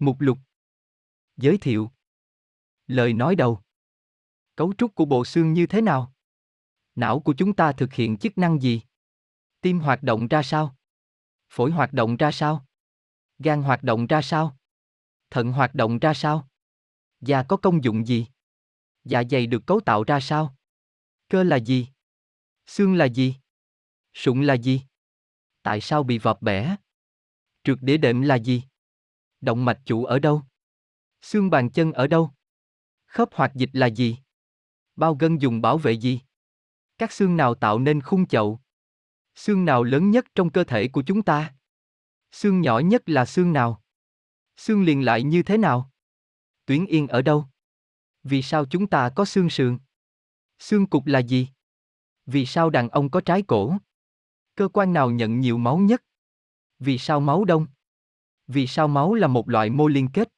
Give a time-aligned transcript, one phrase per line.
[0.00, 0.38] Mục lục
[1.36, 1.90] Giới thiệu
[2.86, 3.60] Lời nói đầu
[4.56, 6.12] Cấu trúc của bộ xương như thế nào?
[6.94, 8.82] Não của chúng ta thực hiện chức năng gì?
[9.60, 10.76] Tim hoạt động ra sao?
[11.48, 12.66] Phổi hoạt động ra sao?
[13.38, 14.56] Gan hoạt động ra sao?
[15.30, 16.48] Thận hoạt động ra sao?
[17.20, 18.26] Da có công dụng gì?
[19.04, 20.56] Dạ dày được cấu tạo ra sao?
[21.28, 21.88] Cơ là gì?
[22.66, 23.36] Xương là gì?
[24.14, 24.82] Sụn là gì?
[25.62, 26.76] Tại sao bị vọt bẻ?
[27.64, 28.62] Trượt đĩa đệm là gì?
[29.40, 30.42] Động mạch chủ ở đâu?
[31.22, 32.30] Xương bàn chân ở đâu?
[33.06, 34.18] Khớp hoạt dịch là gì?
[34.96, 36.20] Bao gân dùng bảo vệ gì?
[36.98, 38.60] Các xương nào tạo nên khung chậu?
[39.34, 41.54] Xương nào lớn nhất trong cơ thể của chúng ta?
[42.32, 43.82] Xương nhỏ nhất là xương nào?
[44.56, 45.90] Xương liền lại như thế nào?
[46.66, 47.44] Tuyến yên ở đâu?
[48.22, 49.78] Vì sao chúng ta có xương sườn?
[50.58, 51.48] Xương cục là gì?
[52.26, 53.76] Vì sao đàn ông có trái cổ?
[54.54, 56.02] Cơ quan nào nhận nhiều máu nhất?
[56.78, 57.66] Vì sao máu đông?
[58.52, 60.28] Vì sao máu là một loại mô liên kết?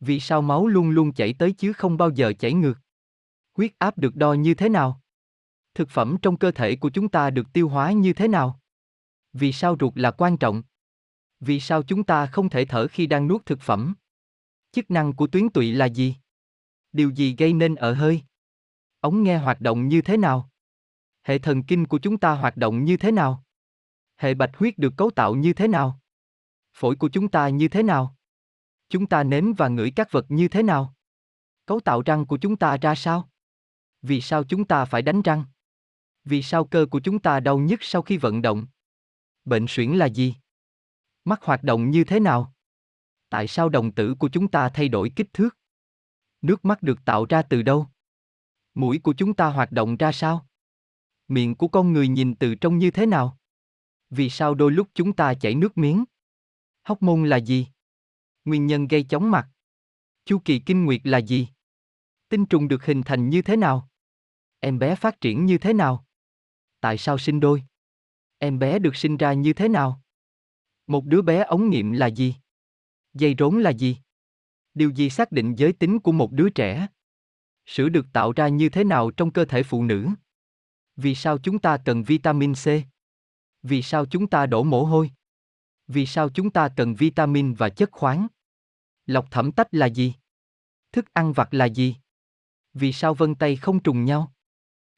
[0.00, 2.74] Vì sao máu luôn luôn chảy tới chứ không bao giờ chảy ngược?
[3.56, 5.00] Huyết áp được đo như thế nào?
[5.74, 8.60] Thực phẩm trong cơ thể của chúng ta được tiêu hóa như thế nào?
[9.32, 10.62] Vì sao ruột là quan trọng?
[11.40, 13.94] Vì sao chúng ta không thể thở khi đang nuốt thực phẩm?
[14.72, 16.16] Chức năng của tuyến tụy là gì?
[16.92, 18.22] Điều gì gây nên ở hơi?
[19.00, 20.50] Ống nghe hoạt động như thế nào?
[21.22, 23.44] Hệ thần kinh của chúng ta hoạt động như thế nào?
[24.16, 26.00] Hệ bạch huyết được cấu tạo như thế nào?
[26.74, 28.16] Phổi của chúng ta như thế nào?
[28.88, 30.94] Chúng ta nếm và ngửi các vật như thế nào?
[31.66, 33.28] Cấu tạo răng của chúng ta ra sao?
[34.02, 35.44] Vì sao chúng ta phải đánh răng?
[36.24, 38.66] Vì sao cơ của chúng ta đau nhức sau khi vận động?
[39.44, 40.34] Bệnh suyễn là gì?
[41.24, 42.54] Mắt hoạt động như thế nào?
[43.28, 45.56] Tại sao đồng tử của chúng ta thay đổi kích thước?
[46.42, 47.86] Nước mắt được tạo ra từ đâu?
[48.74, 50.46] Mũi của chúng ta hoạt động ra sao?
[51.28, 53.38] Miệng của con người nhìn từ trong như thế nào?
[54.10, 56.04] Vì sao đôi lúc chúng ta chảy nước miếng?
[56.84, 57.66] Hóc môn là gì?
[58.44, 59.48] Nguyên nhân gây chóng mặt.
[60.24, 61.48] Chu kỳ kinh nguyệt là gì?
[62.28, 63.88] Tinh trùng được hình thành như thế nào?
[64.60, 66.04] Em bé phát triển như thế nào?
[66.80, 67.62] Tại sao sinh đôi?
[68.38, 70.02] Em bé được sinh ra như thế nào?
[70.86, 72.34] Một đứa bé ống nghiệm là gì?
[73.14, 73.96] Dây rốn là gì?
[74.74, 76.86] Điều gì xác định giới tính của một đứa trẻ?
[77.66, 80.08] Sữa được tạo ra như thế nào trong cơ thể phụ nữ?
[80.96, 82.66] Vì sao chúng ta cần vitamin C?
[83.62, 85.10] Vì sao chúng ta đổ mồ hôi?
[85.88, 88.26] Vì sao chúng ta cần vitamin và chất khoáng?
[89.06, 90.14] Lọc thẩm tách là gì?
[90.92, 91.96] Thức ăn vặt là gì?
[92.72, 94.32] Vì sao vân tay không trùng nhau?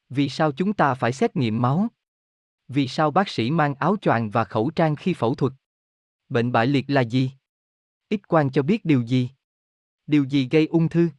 [0.09, 1.87] Vì sao chúng ta phải xét nghiệm máu?
[2.67, 5.53] Vì sao bác sĩ mang áo choàng và khẩu trang khi phẫu thuật?
[6.29, 7.31] Bệnh bại liệt là gì?
[8.09, 9.29] Ít quan cho biết điều gì?
[10.07, 11.09] Điều gì gây ung thư?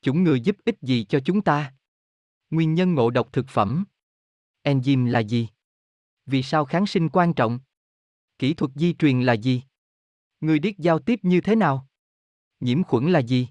[0.00, 1.74] Chủng ngừa giúp ích gì cho chúng ta?
[2.50, 3.84] Nguyên nhân ngộ độc thực phẩm.
[4.62, 5.48] Enzyme là gì?
[6.26, 7.60] Vì sao kháng sinh quan trọng?
[8.38, 9.62] Kỹ thuật di truyền là gì?
[10.40, 11.88] Người điếc giao tiếp như thế nào?
[12.60, 13.48] Nhiễm khuẩn là gì?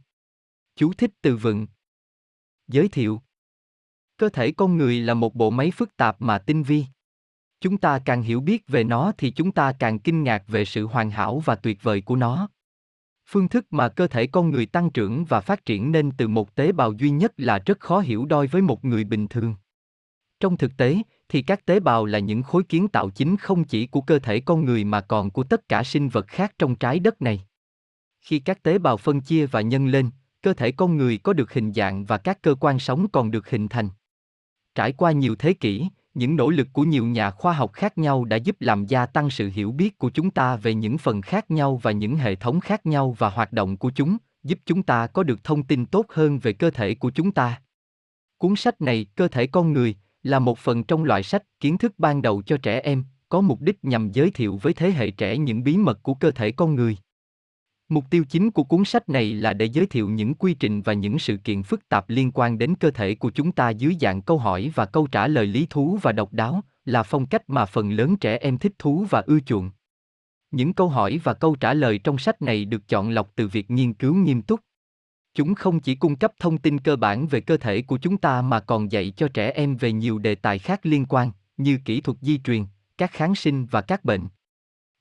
[0.76, 1.68] Chú thích từ vựng.
[2.68, 3.22] Giới thiệu.
[4.18, 6.86] Cơ thể con người là một bộ máy phức tạp mà tinh vi.
[7.60, 10.86] Chúng ta càng hiểu biết về nó thì chúng ta càng kinh ngạc về sự
[10.86, 12.50] hoàn hảo và tuyệt vời của nó.
[13.30, 16.56] Phương thức mà cơ thể con người tăng trưởng và phát triển nên từ một
[16.56, 19.56] tế bào duy nhất là rất khó hiểu đôi với một người bình thường.
[20.40, 23.88] Trong thực tế, thì các tế bào là những khối kiến tạo chính không chỉ
[23.88, 27.00] của cơ thể con người mà còn của tất cả sinh vật khác trong trái
[27.00, 27.42] đất này.
[28.22, 30.10] Khi các tế bào phân chia và nhân lên,
[30.42, 33.50] cơ thể con người có được hình dạng và các cơ quan sống còn được
[33.50, 33.90] hình thành.
[34.76, 38.26] Trải qua nhiều thế kỷ, những nỗ lực của nhiều nhà khoa học khác nhau
[38.26, 41.52] đã giúp làm gia tăng sự hiểu biết của chúng ta về những phần khác
[41.52, 45.08] nhau và những hệ thống khác nhau và hoạt động của chúng, giúp chúng ta
[45.08, 47.62] có được thông tin tốt hơn về cơ thể của chúng ta.
[48.38, 51.94] Cuốn sách này, Cơ thể con người, là một phần trong loại sách kiến thức
[51.98, 55.38] ban đầu cho trẻ em, có mục đích nhằm giới thiệu với thế hệ trẻ
[55.38, 56.98] những bí mật của cơ thể con người.
[57.90, 60.94] Mục tiêu chính của cuốn sách này là để giới thiệu những quy trình và
[60.94, 64.22] những sự kiện phức tạp liên quan đến cơ thể của chúng ta dưới dạng
[64.22, 67.66] câu hỏi và câu trả lời lý thú và độc đáo, là phong cách mà
[67.66, 69.72] phần lớn trẻ em thích thú và ưa chuộng.
[70.52, 73.72] Những câu hỏi và câu trả lời trong sách này được chọn lọc từ việc
[73.72, 74.60] nghiên cứu nghiêm túc.
[75.38, 78.42] Chúng không chỉ cung cấp thông tin cơ bản về cơ thể của chúng ta
[78.42, 82.02] mà còn dạy cho trẻ em về nhiều đề tài khác liên quan, như kỹ
[82.02, 82.66] thuật di truyền,
[82.98, 84.28] các kháng sinh và các bệnh.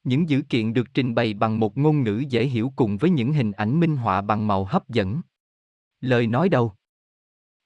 [0.05, 3.33] Những dữ kiện được trình bày bằng một ngôn ngữ dễ hiểu cùng với những
[3.33, 5.21] hình ảnh minh họa bằng màu hấp dẫn.
[6.01, 6.73] Lời nói đầu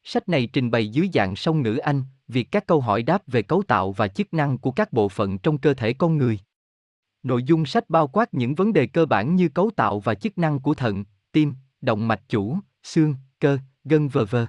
[0.02, 3.42] Sách này trình bày dưới dạng song ngữ Anh, việc các câu hỏi đáp về
[3.42, 6.38] cấu tạo và chức năng của các bộ phận trong cơ thể con người.
[7.22, 10.38] Nội dung sách bao quát những vấn đề cơ bản như cấu tạo và chức
[10.38, 14.46] năng của thận, tim, động mạch chủ, xương, cơ, gân vờ vờ.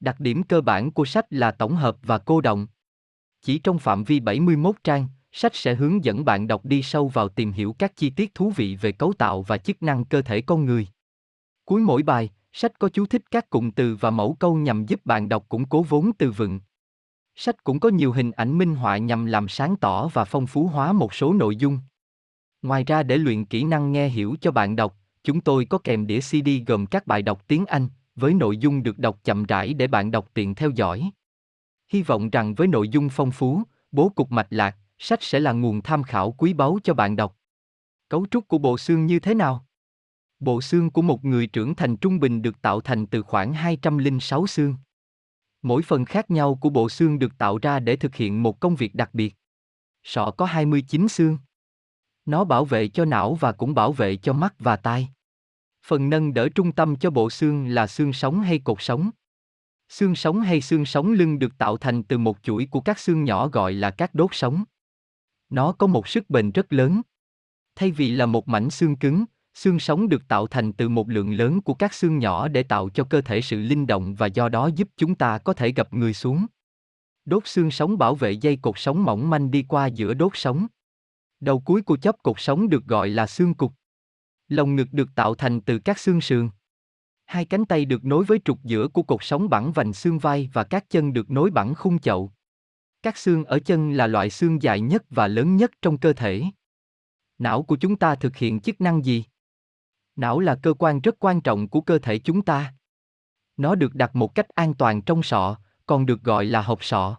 [0.00, 2.66] Đặc điểm cơ bản của sách là tổng hợp và cô động.
[3.42, 7.28] Chỉ trong phạm vi 71 trang, Sách sẽ hướng dẫn bạn đọc đi sâu vào
[7.28, 10.40] tìm hiểu các chi tiết thú vị về cấu tạo và chức năng cơ thể
[10.40, 10.88] con người.
[11.64, 15.00] Cuối mỗi bài, sách có chú thích các cụm từ và mẫu câu nhằm giúp
[15.04, 16.60] bạn đọc củng cố vốn từ vựng.
[17.34, 20.66] Sách cũng có nhiều hình ảnh minh họa nhằm làm sáng tỏ và phong phú
[20.66, 21.78] hóa một số nội dung.
[22.62, 24.96] Ngoài ra để luyện kỹ năng nghe hiểu cho bạn đọc,
[25.28, 28.82] chúng tôi có kèm đĩa CD gồm các bài đọc tiếng Anh, với nội dung
[28.82, 31.10] được đọc chậm rãi để bạn đọc tiện theo dõi.
[31.88, 35.52] Hy vọng rằng với nội dung phong phú, bố cục mạch lạc, sách sẽ là
[35.52, 37.36] nguồn tham khảo quý báu cho bạn đọc.
[38.08, 39.66] Cấu trúc của bộ xương như thế nào?
[40.40, 44.46] Bộ xương của một người trưởng thành trung bình được tạo thành từ khoảng 206
[44.46, 44.74] xương.
[45.62, 48.76] Mỗi phần khác nhau của bộ xương được tạo ra để thực hiện một công
[48.76, 49.34] việc đặc biệt.
[50.02, 51.38] Sọ có 29 xương.
[52.26, 55.08] Nó bảo vệ cho não và cũng bảo vệ cho mắt và tai.
[55.88, 59.10] Phần nâng đỡ trung tâm cho bộ xương là xương sống hay cột sống.
[59.88, 63.24] Xương sống hay xương sống lưng được tạo thành từ một chuỗi của các xương
[63.24, 64.64] nhỏ gọi là các đốt sống.
[65.50, 67.02] Nó có một sức bền rất lớn.
[67.76, 69.24] Thay vì là một mảnh xương cứng,
[69.54, 72.88] xương sống được tạo thành từ một lượng lớn của các xương nhỏ để tạo
[72.88, 75.94] cho cơ thể sự linh động và do đó giúp chúng ta có thể gặp
[75.94, 76.46] người xuống.
[77.24, 80.66] Đốt xương sống bảo vệ dây cột sống mỏng manh đi qua giữa đốt sống.
[81.40, 83.72] Đầu cuối của chóp cột sống được gọi là xương cục.
[84.48, 86.50] Lồng ngực được tạo thành từ các xương sườn.
[87.26, 90.50] Hai cánh tay được nối với trục giữa của cột sống bẳng vành xương vai
[90.52, 92.32] và các chân được nối bẳng khung chậu.
[93.02, 96.44] Các xương ở chân là loại xương dài nhất và lớn nhất trong cơ thể.
[97.38, 99.24] Não của chúng ta thực hiện chức năng gì?
[100.16, 102.74] Não là cơ quan rất quan trọng của cơ thể chúng ta.
[103.56, 105.56] Nó được đặt một cách an toàn trong sọ,
[105.86, 107.18] còn được gọi là hộp sọ.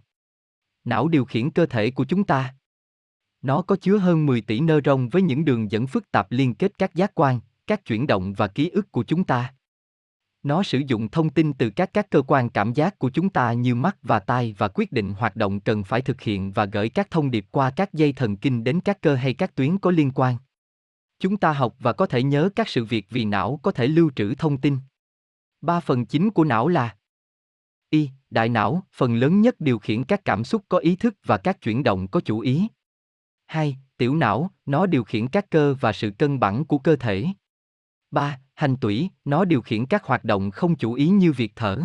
[0.84, 2.56] Não điều khiển cơ thể của chúng ta.
[3.42, 6.54] Nó có chứa hơn 10 tỷ nơ rong với những đường dẫn phức tạp liên
[6.54, 9.54] kết các giác quan, các chuyển động và ký ức của chúng ta.
[10.44, 13.54] Nó sử dụng thông tin từ các các cơ quan cảm giác của chúng ta
[13.54, 16.90] như mắt và tai và quyết định hoạt động cần phải thực hiện và gửi
[16.90, 19.92] các thông điệp qua các dây thần kinh đến các cơ hay các tuyến có
[19.92, 20.38] liên quan.
[21.20, 24.12] Chúng ta học và có thể nhớ các sự việc vì não có thể lưu
[24.16, 24.78] trữ thông tin.
[25.62, 26.96] Ba phần chính của não là
[27.90, 31.38] Y, đại não, phần lớn nhất điều khiển các cảm xúc có ý thức và
[31.38, 32.68] các chuyển động có chủ ý.
[33.50, 33.78] 2.
[33.98, 37.26] Tiểu não, nó điều khiển các cơ và sự cân bằng của cơ thể.
[38.12, 38.40] 3.
[38.56, 41.82] Hành tủy, nó điều khiển các hoạt động không chủ ý như việc thở.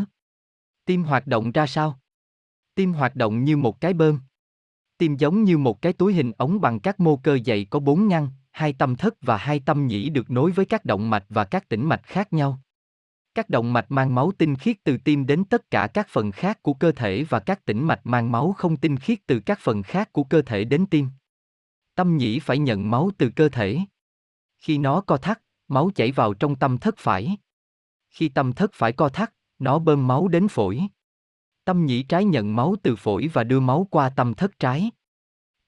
[0.85, 2.01] Tim hoạt động ra sao?
[2.75, 4.21] Tim hoạt động như một cái bơm.
[4.99, 8.09] Tim giống như một cái túi hình ống bằng các mô cơ dày có bốn
[8.09, 11.45] ngăn, hai tâm thất và hai tâm nhĩ được nối với các động mạch và
[11.45, 12.61] các tĩnh mạch khác nhau.
[13.35, 16.63] Các động mạch mang máu tinh khiết từ tim đến tất cả các phần khác
[16.63, 19.83] của cơ thể và các tĩnh mạch mang máu không tinh khiết từ các phần
[19.83, 21.09] khác của cơ thể đến tim.
[21.95, 23.79] Tâm nhĩ phải nhận máu từ cơ thể.
[24.59, 27.37] Khi nó co thắt, máu chảy vào trong tâm thất phải.
[28.11, 30.81] Khi tâm thất phải co thắt, nó bơm máu đến phổi.
[31.65, 34.91] Tâm nhĩ trái nhận máu từ phổi và đưa máu qua tâm thất trái.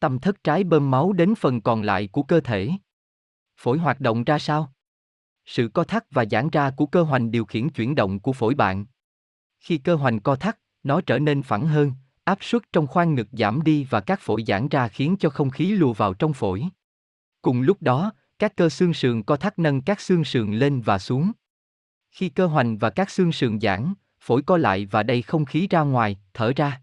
[0.01, 2.71] Tâm thất trái bơm máu đến phần còn lại của cơ thể.
[3.57, 4.73] Phổi hoạt động ra sao?
[5.45, 8.55] Sự co thắt và giãn ra của cơ hoành điều khiển chuyển động của phổi
[8.55, 8.87] bạn.
[9.61, 11.93] Khi cơ hoành co thắt, nó trở nên phẳng hơn,
[12.27, 15.51] áp suất trong khoang ngực giảm đi và các phổi giãn ra khiến cho không
[15.51, 16.65] khí lùa vào trong phổi.
[17.43, 20.99] Cùng lúc đó, các cơ xương sườn co thắt nâng các xương sườn lên và
[20.99, 21.33] xuống.
[22.11, 25.67] Khi cơ hoành và các xương sườn giãn, phổi co lại và đầy không khí
[25.71, 26.83] ra ngoài, thở ra.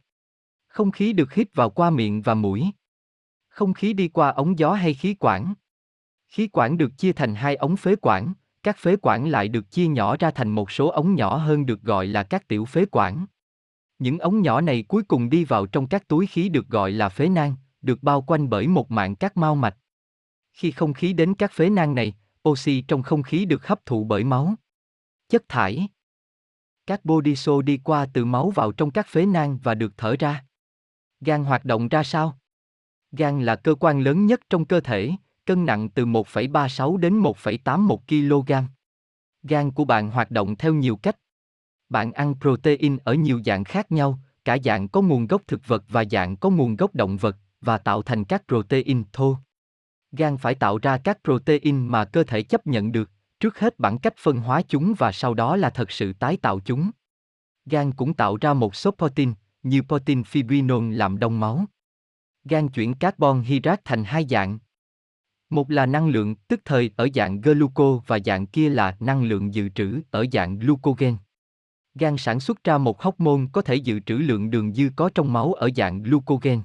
[0.68, 2.72] Không khí được hít vào qua miệng và mũi.
[3.48, 5.54] Không khí đi qua ống gió hay khí quản.
[6.28, 9.88] Khí quản được chia thành hai ống phế quản, các phế quản lại được chia
[9.88, 13.26] nhỏ ra thành một số ống nhỏ hơn được gọi là các tiểu phế quản.
[14.00, 17.10] Những ống nhỏ này cuối cùng đi vào trong các túi khí được gọi là
[17.10, 19.78] phế nang, được bao quanh bởi một mạng các mao mạch.
[20.54, 22.14] Khi không khí đến các phế nang này,
[22.50, 24.56] oxy trong không khí được hấp thụ bởi máu.
[25.30, 25.88] Chất thải.
[26.86, 30.46] Các bodiso đi qua từ máu vào trong các phế nang và được thở ra.
[31.22, 32.38] Gan hoạt động ra sao?
[33.12, 35.12] Gan là cơ quan lớn nhất trong cơ thể,
[35.46, 38.68] cân nặng từ 1,36 đến 1,81 kg.
[39.44, 41.18] Gan của bạn hoạt động theo nhiều cách.
[41.90, 45.84] Bạn ăn protein ở nhiều dạng khác nhau, cả dạng có nguồn gốc thực vật
[45.90, 49.38] và dạng có nguồn gốc động vật, và tạo thành các protein thô.
[50.12, 53.98] Gan phải tạo ra các protein mà cơ thể chấp nhận được, trước hết bằng
[53.98, 56.92] cách phân hóa chúng và sau đó là thật sự tái tạo chúng.
[57.66, 61.66] Gan cũng tạo ra một số protein, như protein fibrinol làm đông máu.
[62.44, 64.60] Gan chuyển carbon hydrate thành hai dạng.
[65.50, 69.54] Một là năng lượng tức thời ở dạng gluco và dạng kia là năng lượng
[69.54, 71.18] dự trữ ở dạng glucogen.
[71.96, 75.10] Gan sản xuất ra một hóc môn có thể dự trữ lượng đường dư có
[75.16, 76.62] trong máu ở dạng glucogen.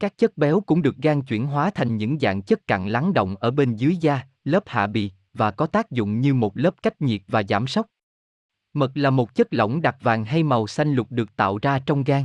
[0.00, 3.36] Các chất béo cũng được gan chuyển hóa thành những dạng chất cặn lắng động
[3.36, 7.02] ở bên dưới da, lớp hạ bì, và có tác dụng như một lớp cách
[7.02, 7.86] nhiệt và giảm sốc.
[8.72, 12.04] Mật là một chất lỏng đặc vàng hay màu xanh lục được tạo ra trong
[12.04, 12.24] gan.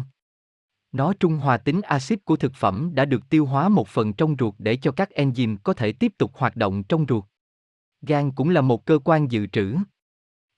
[0.92, 4.36] Nó trung hòa tính axit của thực phẩm đã được tiêu hóa một phần trong
[4.40, 7.24] ruột để cho các enzyme có thể tiếp tục hoạt động trong ruột.
[8.02, 9.76] Gan cũng là một cơ quan dự trữ.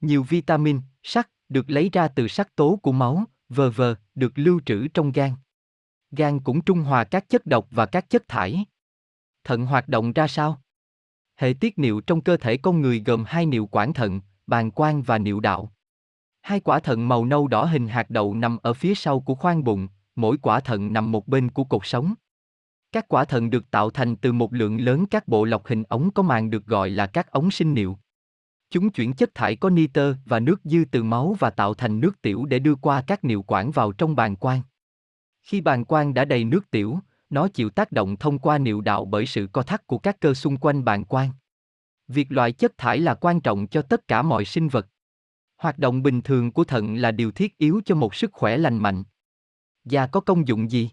[0.01, 4.59] Nhiều vitamin, sắt được lấy ra từ sắc tố của máu, vờ vờ, được lưu
[4.65, 5.31] trữ trong gan.
[6.11, 8.65] Gan cũng trung hòa các chất độc và các chất thải.
[9.43, 10.61] Thận hoạt động ra sao?
[11.35, 15.01] Hệ tiết niệu trong cơ thể con người gồm hai niệu quản thận, bàn quang
[15.01, 15.71] và niệu đạo.
[16.41, 19.63] Hai quả thận màu nâu đỏ hình hạt đậu nằm ở phía sau của khoang
[19.63, 22.13] bụng, mỗi quả thận nằm một bên của cột sống.
[22.91, 26.11] Các quả thận được tạo thành từ một lượng lớn các bộ lọc hình ống
[26.11, 27.97] có màng được gọi là các ống sinh niệu.
[28.69, 32.21] Chúng chuyển chất thải có nitơ và nước dư từ máu và tạo thành nước
[32.21, 34.61] tiểu để đưa qua các niệu quản vào trong bàng quang.
[35.41, 39.05] Khi bàng quang đã đầy nước tiểu, nó chịu tác động thông qua niệu đạo
[39.05, 41.31] bởi sự co thắt của các cơ xung quanh bàng quang.
[42.07, 44.87] Việc loại chất thải là quan trọng cho tất cả mọi sinh vật.
[45.57, 48.77] Hoạt động bình thường của thận là điều thiết yếu cho một sức khỏe lành
[48.77, 49.03] mạnh.
[49.83, 50.89] Da có công dụng gì?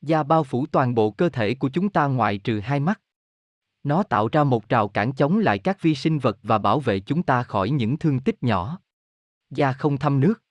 [0.00, 3.00] Da bao phủ toàn bộ cơ thể của chúng ta ngoại trừ hai mắt.
[3.84, 7.00] Nó tạo ra một rào cản chống lại các vi sinh vật và bảo vệ
[7.00, 8.80] chúng ta khỏi những thương tích nhỏ.
[9.50, 10.42] Da không thâm nước.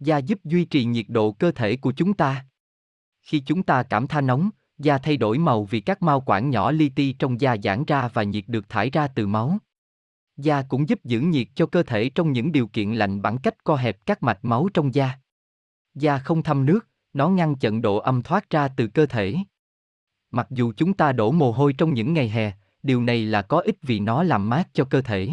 [0.00, 2.46] Da giúp duy trì nhiệt độ cơ thể của chúng ta.
[3.22, 6.70] Khi chúng ta cảm tha nóng, da thay đổi màu vì các mao quản nhỏ
[6.70, 9.58] li ti trong da giãn ra và nhiệt được thải ra từ máu.
[10.36, 13.64] Da cũng giúp giữ nhiệt cho cơ thể trong những điều kiện lạnh bằng cách
[13.64, 15.18] co hẹp các mạch máu trong da.
[15.94, 19.36] Da không thâm nước, nó ngăn chặn độ âm thoát ra từ cơ thể.
[20.36, 22.52] Mặc dù chúng ta đổ mồ hôi trong những ngày hè,
[22.82, 25.30] điều này là có ích vì nó làm mát cho cơ thể.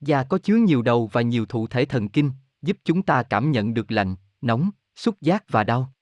[0.00, 2.30] Da có chứa nhiều đầu và nhiều thụ thể thần kinh,
[2.62, 5.92] giúp chúng ta cảm nhận được lạnh, nóng, xúc giác và đau.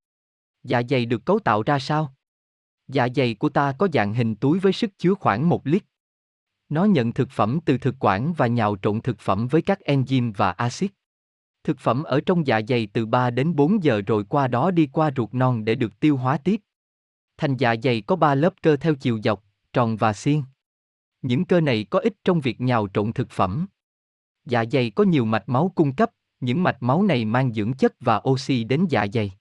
[0.63, 2.15] Dạ dày được cấu tạo ra sao?
[2.89, 5.85] Dạ dày của ta có dạng hình túi với sức chứa khoảng một lít.
[6.69, 10.33] Nó nhận thực phẩm từ thực quản và nhào trộn thực phẩm với các enzyme
[10.37, 10.93] và axit.
[11.65, 14.87] Thực phẩm ở trong dạ dày từ 3 đến 4 giờ rồi qua đó đi
[14.93, 16.61] qua ruột non để được tiêu hóa tiếp.
[17.37, 20.43] Thành dạ dày có 3 lớp cơ theo chiều dọc, tròn và xiên.
[21.23, 23.67] Những cơ này có ích trong việc nhào trộn thực phẩm.
[24.45, 26.11] Dạ dày có nhiều mạch máu cung cấp,
[26.41, 29.33] những mạch máu này mang dưỡng chất và oxy đến dạ dày.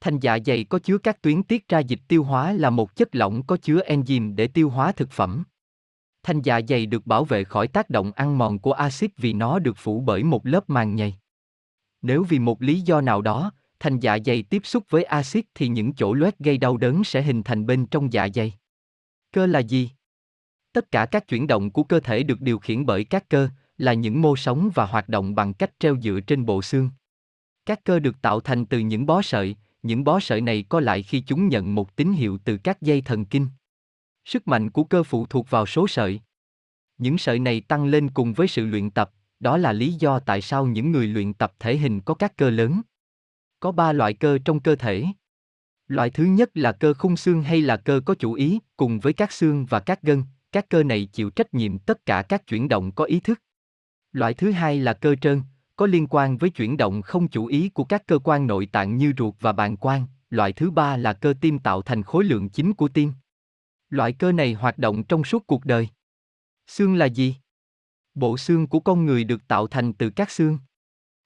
[0.00, 3.14] Thành dạ dày có chứa các tuyến tiết ra dịch tiêu hóa là một chất
[3.14, 5.44] lỏng có chứa enzyme để tiêu hóa thực phẩm.
[6.22, 9.58] Thành dạ dày được bảo vệ khỏi tác động ăn mòn của axit vì nó
[9.58, 11.14] được phủ bởi một lớp màng nhầy.
[12.02, 15.68] Nếu vì một lý do nào đó, thành dạ dày tiếp xúc với axit thì
[15.68, 18.54] những chỗ loét gây đau đớn sẽ hình thành bên trong dạ dày.
[19.32, 19.90] Cơ là gì?
[20.72, 23.92] Tất cả các chuyển động của cơ thể được điều khiển bởi các cơ, là
[23.92, 26.90] những mô sống và hoạt động bằng cách treo dựa trên bộ xương.
[27.66, 31.02] Các cơ được tạo thành từ những bó sợi, những bó sợi này có lại
[31.02, 33.46] khi chúng nhận một tín hiệu từ các dây thần kinh.
[34.24, 36.20] Sức mạnh của cơ phụ thuộc vào số sợi.
[36.98, 40.40] Những sợi này tăng lên cùng với sự luyện tập, đó là lý do tại
[40.40, 42.80] sao những người luyện tập thể hình có các cơ lớn.
[43.60, 45.04] Có ba loại cơ trong cơ thể.
[45.86, 49.12] Loại thứ nhất là cơ khung xương hay là cơ có chủ ý, cùng với
[49.12, 52.68] các xương và các gân, các cơ này chịu trách nhiệm tất cả các chuyển
[52.68, 53.42] động có ý thức.
[54.12, 55.42] Loại thứ hai là cơ trơn,
[55.76, 58.96] có liên quan với chuyển động không chủ ý của các cơ quan nội tạng
[58.96, 60.06] như ruột và bàng quang.
[60.30, 63.12] Loại thứ ba là cơ tim tạo thành khối lượng chính của tim.
[63.90, 65.88] Loại cơ này hoạt động trong suốt cuộc đời.
[66.66, 67.36] Xương là gì?
[68.14, 70.58] Bộ xương của con người được tạo thành từ các xương.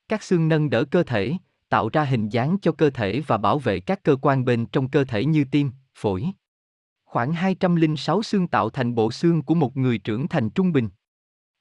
[0.09, 1.33] Các xương nâng đỡ cơ thể,
[1.73, 4.89] tạo ra hình dáng cho cơ thể và bảo vệ các cơ quan bên trong
[4.89, 6.27] cơ thể như tim, phổi.
[7.05, 10.89] Khoảng 206 xương tạo thành bộ xương của một người trưởng thành trung bình.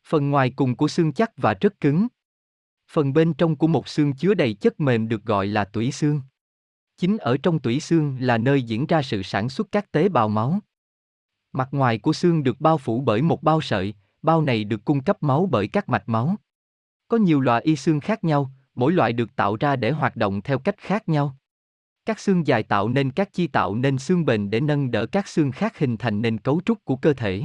[0.08, 2.08] Phần ngoài cùng của xương chắc và rất cứng.
[2.92, 6.22] Phần bên trong của một xương chứa đầy chất mềm được gọi là tủy xương.
[6.98, 10.30] Chính ở trong tủy xương là nơi diễn ra sự sản xuất các tế bào
[10.30, 10.60] máu.
[11.54, 15.04] Mặt ngoài của xương được bao phủ bởi một bao sợi, bao này được cung
[15.04, 16.36] cấp máu bởi các mạch máu.
[17.08, 20.42] Có nhiều loại y xương khác nhau, mỗi loại được tạo ra để hoạt động
[20.42, 21.38] theo cách khác nhau.
[22.06, 25.28] Các xương dài tạo nên các chi tạo nên xương bền để nâng đỡ các
[25.28, 27.44] xương khác hình thành nên cấu trúc của cơ thể.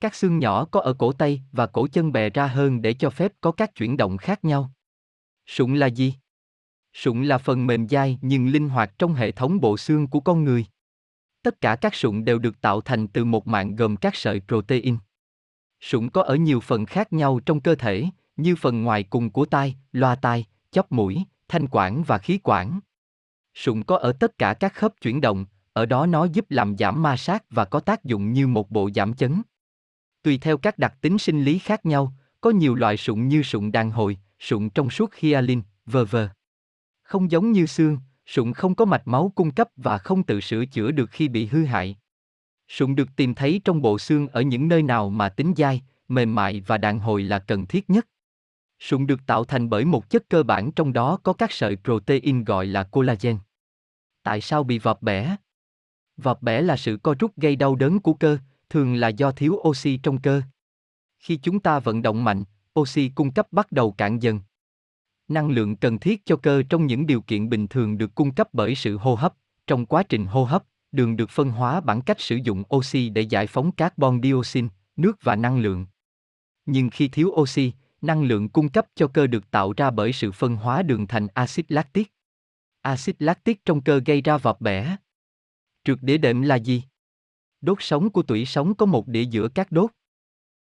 [0.00, 3.10] Các xương nhỏ có ở cổ tay và cổ chân bè ra hơn để cho
[3.10, 4.70] phép có các chuyển động khác nhau.
[5.46, 6.14] Sụn là gì?
[6.92, 10.44] Sụn là phần mềm dai nhưng linh hoạt trong hệ thống bộ xương của con
[10.44, 10.66] người.
[11.42, 14.96] Tất cả các sụn đều được tạo thành từ một mạng gồm các sợi protein.
[15.80, 18.04] Sụn có ở nhiều phần khác nhau trong cơ thể,
[18.36, 22.80] như phần ngoài cùng của tai, loa tai, chóp mũi, thanh quản và khí quản.
[23.54, 27.02] Sụn có ở tất cả các khớp chuyển động, ở đó nó giúp làm giảm
[27.02, 29.42] ma sát và có tác dụng như một bộ giảm chấn.
[30.22, 33.72] Tùy theo các đặc tính sinh lý khác nhau, có nhiều loại sụn như sụn
[33.72, 36.16] đàn hồi, sụn trong suốt hyalin, v.v.
[37.02, 40.66] Không giống như xương, sụn không có mạch máu cung cấp và không tự sửa
[40.66, 41.96] chữa được khi bị hư hại.
[42.68, 46.34] Sụn được tìm thấy trong bộ xương ở những nơi nào mà tính dai, mềm
[46.34, 48.06] mại và đàn hồi là cần thiết nhất.
[48.80, 52.44] Sụn được tạo thành bởi một chất cơ bản trong đó có các sợi protein
[52.44, 53.38] gọi là collagen.
[54.22, 55.36] Tại sao bị vọt bẻ?
[56.16, 58.38] Vọt bẻ là sự co rút gây đau đớn của cơ,
[58.70, 60.42] thường là do thiếu oxy trong cơ.
[61.18, 62.44] Khi chúng ta vận động mạnh,
[62.80, 64.40] oxy cung cấp bắt đầu cạn dần.
[65.28, 68.48] Năng lượng cần thiết cho cơ trong những điều kiện bình thường được cung cấp
[68.52, 69.34] bởi sự hô hấp.
[69.66, 73.22] Trong quá trình hô hấp, đường được phân hóa bằng cách sử dụng oxy để
[73.22, 75.86] giải phóng carbon dioxide, nước và năng lượng.
[76.66, 77.72] Nhưng khi thiếu oxy,
[78.06, 81.26] năng lượng cung cấp cho cơ được tạo ra bởi sự phân hóa đường thành
[81.34, 82.12] axit lactic.
[82.82, 84.96] Axit lactic trong cơ gây ra vọt bẻ.
[85.84, 86.82] Trượt đĩa đệm là gì?
[87.60, 89.90] Đốt sống của tủy sống có một đĩa giữa các đốt.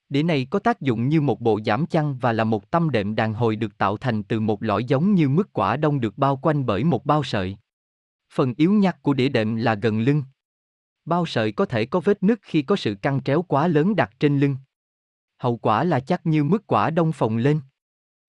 [0.10, 3.16] Đĩa này có tác dụng như một bộ giảm chăn và là một tâm đệm
[3.16, 6.38] đàn hồi được tạo thành từ một lõi giống như mức quả đông được bao
[6.38, 7.58] quanh bởi một bao sợi.
[8.34, 10.24] Phần yếu nhắc của đĩa đệm là gần lưng.
[11.06, 14.12] Bao sợi có thể có vết nứt khi có sự căng tréo quá lớn đặt
[14.20, 14.56] trên lưng.
[15.44, 17.60] Hậu quả là chắc như mức quả đông phồng lên.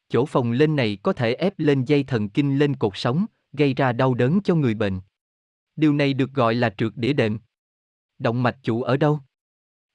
[0.08, 3.74] Chỗ phồng lên này có thể ép lên dây thần kinh lên cột sống, gây
[3.74, 5.00] ra đau đớn cho người bệnh.
[5.76, 7.38] Điều này được gọi là trượt đĩa đệm.
[8.18, 9.20] Động mạch chủ ở đâu?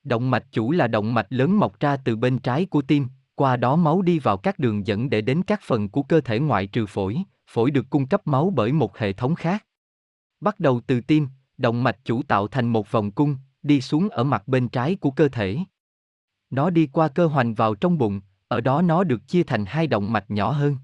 [0.03, 3.57] Động mạch chủ là động mạch lớn mọc ra từ bên trái của tim, qua
[3.57, 6.67] đó máu đi vào các đường dẫn để đến các phần của cơ thể ngoại
[6.67, 9.65] trừ phổi, phổi được cung cấp máu bởi một hệ thống khác.
[10.41, 14.23] Bắt đầu từ tim, động mạch chủ tạo thành một vòng cung, đi xuống ở
[14.23, 15.57] mặt bên trái của cơ thể.
[16.49, 19.87] Nó đi qua cơ hoành vào trong bụng, ở đó nó được chia thành hai
[19.87, 20.77] động mạch nhỏ hơn.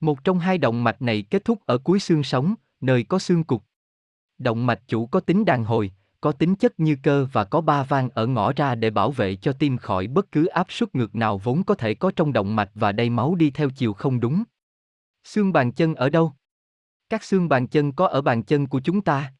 [0.00, 3.44] Một trong hai động mạch này kết thúc ở cuối xương sống, nơi có xương
[3.44, 3.62] cục.
[4.38, 7.82] Động mạch chủ có tính đàn hồi, có tính chất như cơ và có ba
[7.82, 11.14] van ở ngõ ra để bảo vệ cho tim khỏi bất cứ áp suất ngược
[11.14, 14.20] nào vốn có thể có trong động mạch và đầy máu đi theo chiều không
[14.20, 14.44] đúng.
[15.24, 16.32] Xương bàn chân ở đâu?
[17.08, 19.32] Các xương bàn chân có ở bàn chân của chúng ta.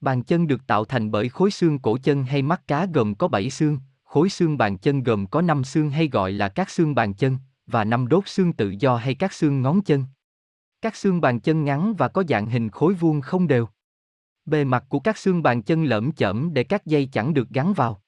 [0.00, 3.28] Bàn chân được tạo thành bởi khối xương cổ chân hay mắt cá gồm có
[3.28, 3.78] 7 xương,
[4.12, 7.38] khối xương bàn chân gồm có 5 xương hay gọi là các xương bàn chân,
[7.66, 10.04] và 5 đốt xương tự do hay các xương ngón chân.
[10.82, 13.68] Các xương bàn chân ngắn và có dạng hình khối vuông không đều.
[14.44, 17.72] Bề mặt của các xương bàn chân lởm chởm để các dây chẳng được gắn
[17.72, 18.02] vào.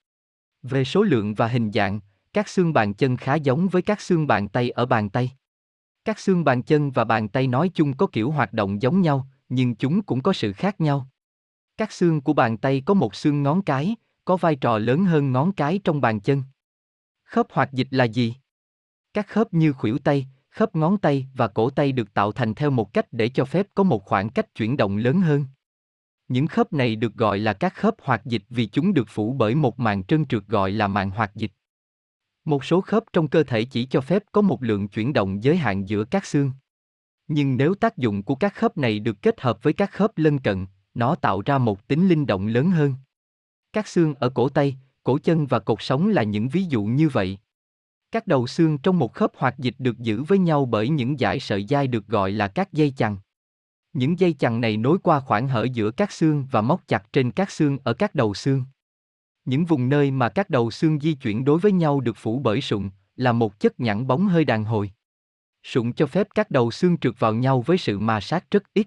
[0.63, 2.01] Về số lượng và hình dạng,
[2.33, 5.31] các xương bàn chân khá giống với các xương bàn tay ở bàn tay.
[6.05, 9.29] Các xương bàn chân và bàn tay nói chung có kiểu hoạt động giống nhau,
[9.49, 11.09] nhưng chúng cũng có sự khác nhau.
[11.77, 15.33] Các xương của bàn tay có một xương ngón cái, có vai trò lớn hơn
[15.33, 16.43] ngón cái trong bàn chân.
[17.25, 18.35] Khớp hoạt dịch là gì?
[19.15, 22.71] Các khớp như khuỷu tay, khớp ngón tay và cổ tay được tạo thành theo
[22.71, 25.47] một cách để cho phép có một khoảng cách chuyển động lớn hơn.
[26.29, 29.55] Những khớp này được gọi là các khớp hoạt dịch vì chúng được phủ bởi
[29.55, 31.53] một màng trơn trượt gọi là màng hoạt dịch.
[32.45, 35.57] Một số khớp trong cơ thể chỉ cho phép có một lượng chuyển động giới
[35.57, 36.53] hạn giữa các xương.
[37.29, 40.39] Nhưng nếu tác dụng của các khớp này được kết hợp với các khớp lân
[40.39, 42.95] cận, nó tạo ra một tính linh động lớn hơn.
[43.75, 47.09] Các xương ở cổ tay, cổ chân và cột sống là những ví dụ như
[47.09, 47.39] vậy.
[48.13, 51.41] Các đầu xương trong một khớp hoạt dịch được giữ với nhau bởi những dải
[51.41, 53.17] sợi dai được gọi là các dây chằng.
[53.93, 57.31] Những dây chằng này nối qua khoảng hở giữa các xương và móc chặt trên
[57.31, 58.65] các xương ở các đầu xương.
[59.45, 62.61] Những vùng nơi mà các đầu xương di chuyển đối với nhau được phủ bởi
[62.61, 64.91] sụn, là một chất nhẵn bóng hơi đàn hồi.
[65.63, 68.87] Sụn cho phép các đầu xương trượt vào nhau với sự ma sát rất ít.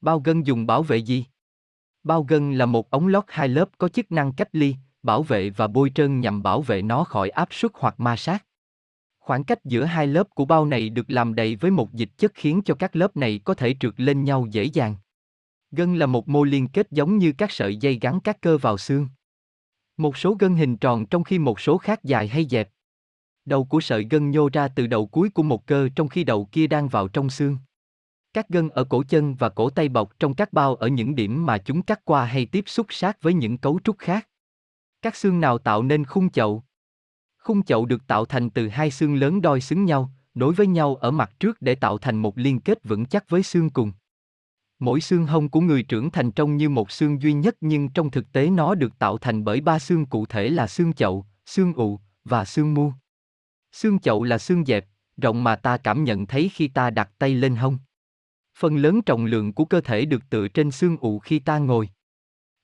[0.00, 1.24] Bao gân dùng bảo vệ gì?
[2.04, 5.50] Bao gân là một ống lót hai lớp có chức năng cách ly, bảo vệ
[5.50, 8.44] và bôi trơn nhằm bảo vệ nó khỏi áp suất hoặc ma sát.
[9.18, 12.32] Khoảng cách giữa hai lớp của bao này được làm đầy với một dịch chất
[12.34, 14.96] khiến cho các lớp này có thể trượt lên nhau dễ dàng.
[15.70, 18.78] Gân là một mô liên kết giống như các sợi dây gắn các cơ vào
[18.78, 19.08] xương.
[19.96, 22.70] Một số gân hình tròn trong khi một số khác dài hay dẹp.
[23.44, 26.48] Đầu của sợi gân nhô ra từ đầu cuối của một cơ trong khi đầu
[26.52, 27.58] kia đang vào trong xương.
[28.32, 31.46] Các gân ở cổ chân và cổ tay bọc trong các bao ở những điểm
[31.46, 34.28] mà chúng cắt qua hay tiếp xúc sát với những cấu trúc khác.
[35.02, 36.64] Các xương nào tạo nên khung chậu?
[37.38, 40.94] Khung chậu được tạo thành từ hai xương lớn đôi xứng nhau, nối với nhau
[40.94, 43.92] ở mặt trước để tạo thành một liên kết vững chắc với xương cùng.
[44.78, 48.10] Mỗi xương hông của người trưởng thành trông như một xương duy nhất nhưng trong
[48.10, 51.72] thực tế nó được tạo thành bởi ba xương cụ thể là xương chậu, xương
[51.72, 52.92] ụ và xương mu.
[53.72, 57.34] Xương chậu là xương dẹp, rộng mà ta cảm nhận thấy khi ta đặt tay
[57.34, 57.78] lên hông.
[58.60, 61.88] Phần lớn trọng lượng của cơ thể được tựa trên xương ụ khi ta ngồi.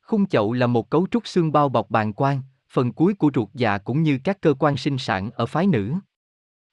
[0.03, 3.49] Khung chậu là một cấu trúc xương bao bọc bàng quang, phần cuối của ruột
[3.55, 5.95] già cũng như các cơ quan sinh sản ở phái nữ.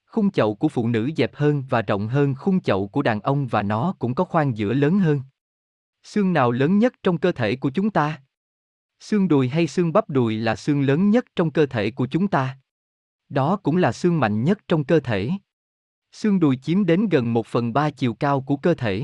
[0.06, 3.48] Khung chậu của phụ nữ dẹp hơn và rộng hơn khung chậu của đàn ông
[3.48, 5.22] và nó cũng có khoang giữa lớn hơn.
[6.04, 8.22] Xương nào lớn nhất trong cơ thể của chúng ta?
[9.00, 12.28] Xương đùi hay xương bắp đùi là xương lớn nhất trong cơ thể của chúng
[12.28, 12.58] ta.
[13.30, 15.30] Đó cũng là xương mạnh nhất trong cơ thể.
[16.14, 19.04] Xương đùi chiếm đến gần 1 phần 3 chiều cao của cơ thể.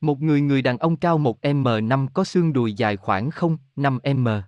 [0.00, 4.42] Một người người đàn ông cao 1m5 có xương đùi dài khoảng 0,5m.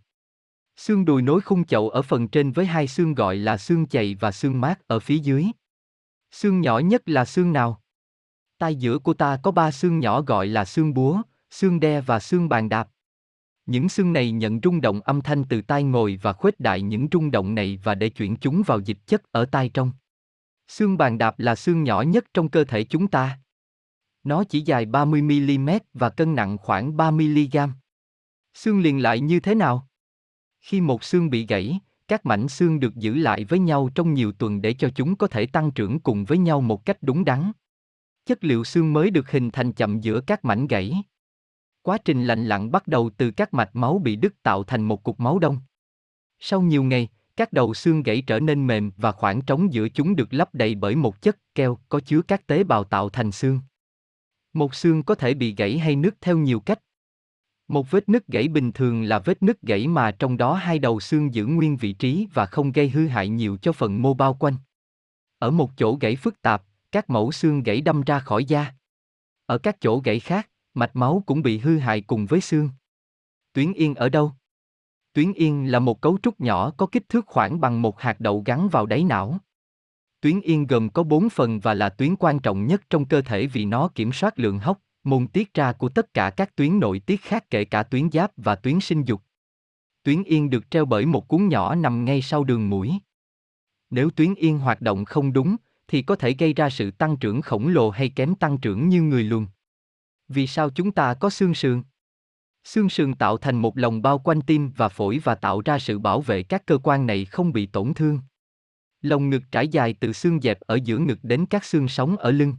[0.77, 4.15] Xương đùi nối khung chậu ở phần trên với hai xương gọi là xương chày
[4.15, 5.47] và xương mát ở phía dưới.
[6.31, 7.83] Xương nhỏ nhất là xương nào?
[8.59, 12.21] Tai giữa của ta có ba xương nhỏ gọi là xương búa, xương đe và
[12.21, 12.89] xương bàn đạp.
[13.67, 17.09] Những xương này nhận rung động âm thanh từ tai ngồi và khuếch đại những
[17.13, 19.93] rung động này và để chuyển chúng vào dịch chất ở tai trong.
[20.69, 23.39] Xương bàn đạp là xương nhỏ nhất trong cơ thể chúng ta.
[24.25, 27.69] Nó chỉ dài 30mm và cân nặng khoảng 3mg.
[28.55, 29.89] Xương liền lại như thế nào?
[30.61, 34.33] Khi một xương bị gãy, các mảnh xương được giữ lại với nhau trong nhiều
[34.33, 37.53] tuần để cho chúng có thể tăng trưởng cùng với nhau một cách đúng đắn.
[38.27, 41.03] Chất liệu xương mới được hình thành chậm giữa các mảnh gãy.
[41.83, 45.03] Quá trình lành lặng bắt đầu từ các mạch máu bị đứt tạo thành một
[45.03, 45.59] cục máu đông.
[46.39, 50.17] Sau nhiều ngày, các đầu xương gãy trở nên mềm và khoảng trống giữa chúng
[50.17, 53.61] được lấp đầy bởi một chất keo có chứa các tế bào tạo thành xương.
[54.53, 56.83] Một xương có thể bị gãy hay nứt theo nhiều cách.
[57.69, 61.01] Một vết nứt gãy bình thường là vết nứt gãy mà trong đó hai đầu
[61.01, 64.35] xương giữ nguyên vị trí và không gây hư hại nhiều cho phần mô bao
[64.35, 64.55] quanh.
[65.39, 68.75] Ở một chỗ gãy phức tạp, các mẫu xương gãy đâm ra khỏi da.
[69.47, 72.71] Ở các chỗ gãy khác, mạch máu cũng bị hư hại cùng với xương.
[73.53, 74.33] Tuyến yên ở đâu?
[75.17, 78.43] Tuyến yên là một cấu trúc nhỏ có kích thước khoảng bằng một hạt đậu
[78.47, 79.39] gắn vào đáy não.
[80.21, 83.47] Tuyến yên gồm có bốn phần và là tuyến quan trọng nhất trong cơ thể
[83.47, 86.99] vì nó kiểm soát lượng hóc, môn tiết ra của tất cả các tuyến nội
[86.99, 89.23] tiết khác kể cả tuyến giáp và tuyến sinh dục.
[90.03, 92.93] Tuyến yên được treo bởi một cuốn nhỏ nằm ngay sau đường mũi.
[93.91, 95.57] Nếu tuyến yên hoạt động không đúng,
[95.89, 99.03] thì có thể gây ra sự tăng trưởng khổng lồ hay kém tăng trưởng như
[99.03, 99.47] người luôn.
[100.29, 101.83] Vì sao chúng ta có xương sườn?
[102.67, 105.99] Xương sườn tạo thành một lồng bao quanh tim và phổi và tạo ra sự
[105.99, 108.21] bảo vệ các cơ quan này không bị tổn thương.
[109.03, 112.31] Lồng ngực trải dài từ xương dẹp ở giữa ngực đến các xương sống ở
[112.31, 112.55] lưng.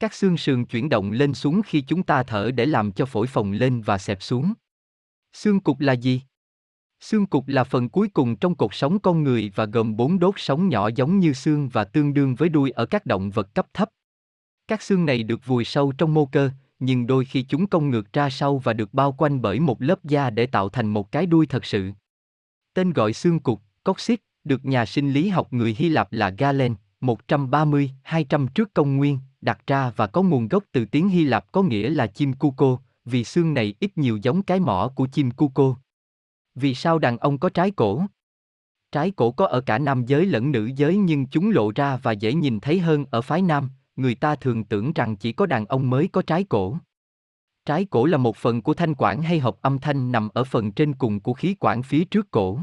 [0.00, 3.26] Các xương sườn chuyển động lên xuống khi chúng ta thở để làm cho phổi
[3.26, 4.52] phồng lên và xẹp xuống.
[5.32, 6.22] Xương cục là gì?
[7.00, 10.34] Xương cục là phần cuối cùng trong cột sống con người và gồm bốn đốt
[10.36, 13.66] sống nhỏ giống như xương và tương đương với đuôi ở các động vật cấp
[13.74, 13.90] thấp.
[14.68, 18.12] Các xương này được vùi sâu trong mô cơ, nhưng đôi khi chúng cong ngược
[18.12, 21.26] ra sau và được bao quanh bởi một lớp da để tạo thành một cái
[21.26, 21.90] đuôi thật sự.
[22.74, 26.74] Tên gọi xương cục, coccyx, được nhà sinh lý học người Hy Lạp là Galen,
[27.00, 31.62] 130-200 trước công nguyên, đặt ra và có nguồn gốc từ tiếng Hy Lạp có
[31.62, 35.76] nghĩa là chim cuco, vì xương này ít nhiều giống cái mỏ của chim cuco.
[36.54, 38.02] Vì sao đàn ông có trái cổ?
[38.92, 42.12] Trái cổ có ở cả nam giới lẫn nữ giới nhưng chúng lộ ra và
[42.12, 45.66] dễ nhìn thấy hơn ở phái nam, người ta thường tưởng rằng chỉ có đàn
[45.66, 46.78] ông mới có trái cổ.
[47.64, 50.72] Trái cổ là một phần của thanh quản hay hộp âm thanh nằm ở phần
[50.72, 52.58] trên cùng của khí quản phía trước cổ.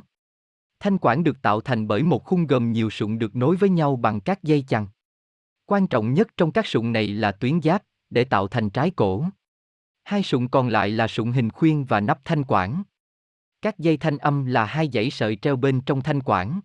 [0.79, 3.95] Thanh quản được tạo thành bởi một khung gồm nhiều sụn được nối với nhau
[3.95, 4.87] bằng các dây chằng.
[5.65, 9.25] Quan trọng nhất trong các sụn này là tuyến giáp, để tạo thành trái cổ.
[10.03, 12.83] Hai sụn còn lại là sụn hình khuyên và nắp thanh quản.
[13.61, 16.61] Các dây thanh âm là hai dãy sợi treo bên trong thanh quản.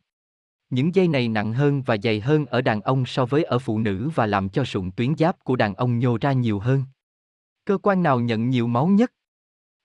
[0.73, 3.79] Những dây này nặng hơn và dày hơn ở đàn ông so với ở phụ
[3.79, 6.85] nữ và làm cho sụn tuyến giáp của đàn ông nhô ra nhiều hơn.
[7.65, 9.13] Cơ quan nào nhận nhiều máu nhất?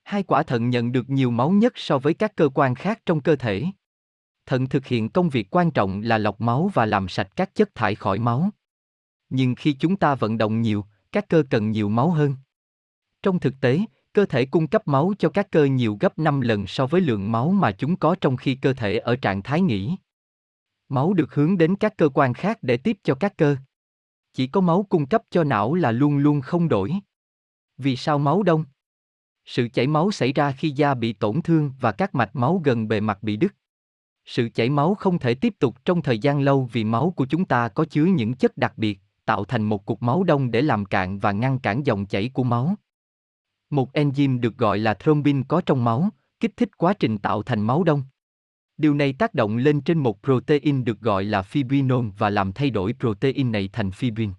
[0.03, 3.21] Hai quả thận nhận được nhiều máu nhất so với các cơ quan khác trong
[3.21, 3.63] cơ thể.
[4.45, 7.75] Thận thực hiện công việc quan trọng là lọc máu và làm sạch các chất
[7.75, 8.49] thải khỏi máu.
[9.29, 12.35] Nhưng khi chúng ta vận động nhiều, các cơ cần nhiều máu hơn.
[13.23, 13.79] Trong thực tế,
[14.13, 17.31] cơ thể cung cấp máu cho các cơ nhiều gấp 5 lần so với lượng
[17.31, 19.95] máu mà chúng có trong khi cơ thể ở trạng thái nghỉ.
[20.89, 23.55] Máu được hướng đến các cơ quan khác để tiếp cho các cơ.
[24.33, 26.93] Chỉ có máu cung cấp cho não là luôn luôn không đổi.
[27.77, 28.65] Vì sao máu đông?
[29.45, 32.87] Sự chảy máu xảy ra khi da bị tổn thương và các mạch máu gần
[32.87, 33.55] bề mặt bị đứt.
[34.25, 37.45] Sự chảy máu không thể tiếp tục trong thời gian lâu vì máu của chúng
[37.45, 40.85] ta có chứa những chất đặc biệt, tạo thành một cục máu đông để làm
[40.85, 42.75] cạn và ngăn cản dòng chảy của máu.
[43.69, 47.61] Một enzyme được gọi là thrombin có trong máu, kích thích quá trình tạo thành
[47.61, 48.03] máu đông.
[48.77, 52.69] Điều này tác động lên trên một protein được gọi là fibrinol và làm thay
[52.69, 54.31] đổi protein này thành fibrin.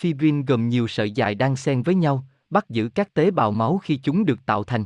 [0.00, 3.78] Fibrin gồm nhiều sợi dài đang xen với nhau, bắt giữ các tế bào máu
[3.82, 4.84] khi chúng được tạo thành.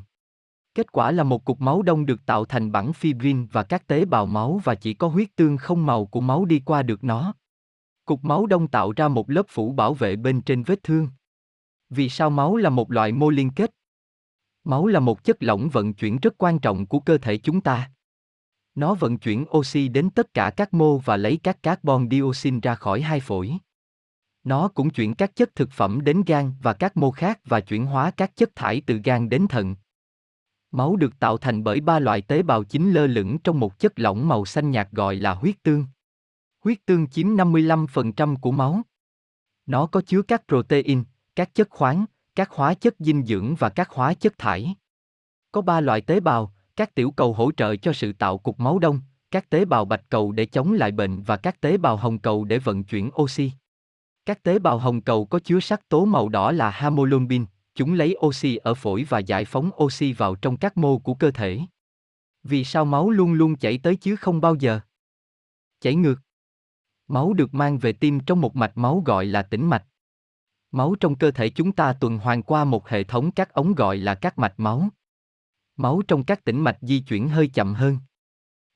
[0.74, 4.04] Kết quả là một cục máu đông được tạo thành bằng fibrin và các tế
[4.04, 7.34] bào máu và chỉ có huyết tương không màu của máu đi qua được nó.
[8.04, 11.08] Cục máu đông tạo ra một lớp phủ bảo vệ bên trên vết thương.
[11.90, 13.70] Vì sao máu là một loại mô liên kết?
[14.64, 17.90] Máu là một chất lỏng vận chuyển rất quan trọng của cơ thể chúng ta.
[18.76, 22.74] Nó vận chuyển oxy đến tất cả các mô và lấy các carbon dioxide ra
[22.74, 23.58] khỏi hai phổi.
[24.44, 27.86] Nó cũng chuyển các chất thực phẩm đến gan và các mô khác và chuyển
[27.86, 29.76] hóa các chất thải từ gan đến thận.
[30.70, 33.98] Máu được tạo thành bởi ba loại tế bào chính lơ lửng trong một chất
[33.98, 35.86] lỏng màu xanh nhạt gọi là huyết tương.
[36.64, 38.82] Huyết tương chiếm 55% của máu.
[39.66, 41.04] Nó có chứa các protein,
[41.36, 44.74] các chất khoáng, các hóa chất dinh dưỡng và các hóa chất thải.
[45.52, 48.78] Có ba loại tế bào, các tiểu cầu hỗ trợ cho sự tạo cục máu
[48.78, 52.18] đông, các tế bào bạch cầu để chống lại bệnh và các tế bào hồng
[52.18, 53.52] cầu để vận chuyển oxy.
[54.26, 57.44] Các tế bào hồng cầu có chứa sắc tố màu đỏ là hemoglobin,
[57.76, 61.30] Chúng lấy oxy ở phổi và giải phóng oxy vào trong các mô của cơ
[61.30, 61.60] thể.
[62.42, 64.80] Vì sao máu luôn luôn chảy tới chứ không bao giờ
[65.80, 66.16] chảy ngược?
[67.08, 69.84] Máu được mang về tim trong một mạch máu gọi là tĩnh mạch.
[70.72, 73.96] Máu trong cơ thể chúng ta tuần hoàn qua một hệ thống các ống gọi
[73.96, 74.88] là các mạch máu.
[75.76, 77.98] Máu trong các tĩnh mạch di chuyển hơi chậm hơn.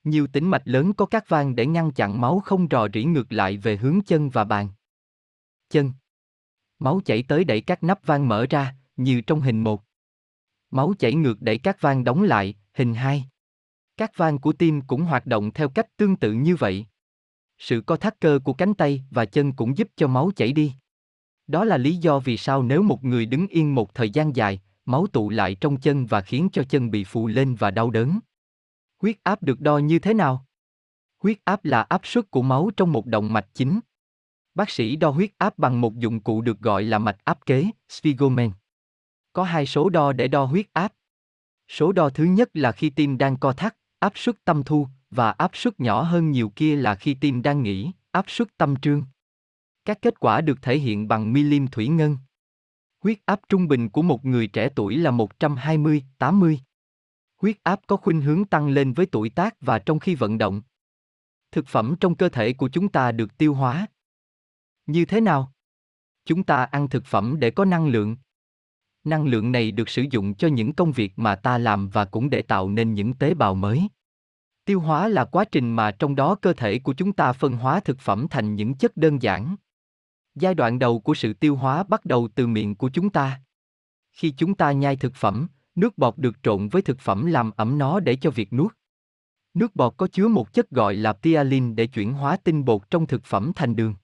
[0.05, 3.33] Nhiều tĩnh mạch lớn có các van để ngăn chặn máu không rò rỉ ngược
[3.33, 4.69] lại về hướng chân và bàn.
[5.71, 5.93] Chân.
[6.79, 9.83] Máu chảy tới đẩy các nắp van mở ra, như trong hình 1.
[10.71, 13.25] Máu chảy ngược đẩy các van đóng lại, hình 2.
[13.97, 16.87] Các van của tim cũng hoạt động theo cách tương tự như vậy.
[17.59, 20.73] Sự co thắt cơ của cánh tay và chân cũng giúp cho máu chảy đi.
[21.47, 24.61] Đó là lý do vì sao nếu một người đứng yên một thời gian dài,
[24.85, 28.19] máu tụ lại trong chân và khiến cho chân bị phù lên và đau đớn.
[29.03, 30.47] Huyết áp được đo như thế nào?
[31.23, 33.81] Huyết áp là áp suất của máu trong một động mạch chính.
[34.55, 37.71] Bác sĩ đo huyết áp bằng một dụng cụ được gọi là mạch áp kế,
[37.89, 38.51] sphygmomen.
[39.33, 40.93] Có hai số đo để đo huyết áp.
[41.69, 45.31] Số đo thứ nhất là khi tim đang co thắt, áp suất tâm thu, và
[45.31, 49.03] áp suất nhỏ hơn nhiều kia là khi tim đang nghỉ, áp suất tâm trương.
[49.85, 52.17] Các kết quả được thể hiện bằng milim thủy ngân.
[53.03, 56.61] Huyết áp trung bình của một người trẻ tuổi là 120, 80.
[57.37, 60.63] Huyết áp có khuynh hướng tăng lên với tuổi tác và trong khi vận động.
[61.53, 63.87] Thực phẩm trong cơ thể của chúng ta được tiêu hóa.
[64.87, 65.53] Như thế nào?
[66.25, 68.17] Chúng ta ăn thực phẩm để có năng lượng.
[69.05, 72.31] Năng lượng này được sử dụng cho những công việc mà ta làm và cũng
[72.31, 73.89] để tạo nên những tế bào mới.
[74.65, 77.81] Tiêu hóa là quá trình mà trong đó cơ thể của chúng ta phân hóa
[77.81, 79.57] thực phẩm thành những chất đơn giản.
[80.35, 83.41] Giai đoạn đầu của sự tiêu hóa bắt đầu từ miệng của chúng ta.
[84.13, 87.79] Khi chúng ta nhai thực phẩm, nước bọt được trộn với thực phẩm làm ẩm
[87.79, 88.77] nó để cho việc nuốt.
[89.55, 93.07] Nước bọt có chứa một chất gọi là pialin để chuyển hóa tinh bột trong
[93.07, 93.95] thực phẩm thành đường.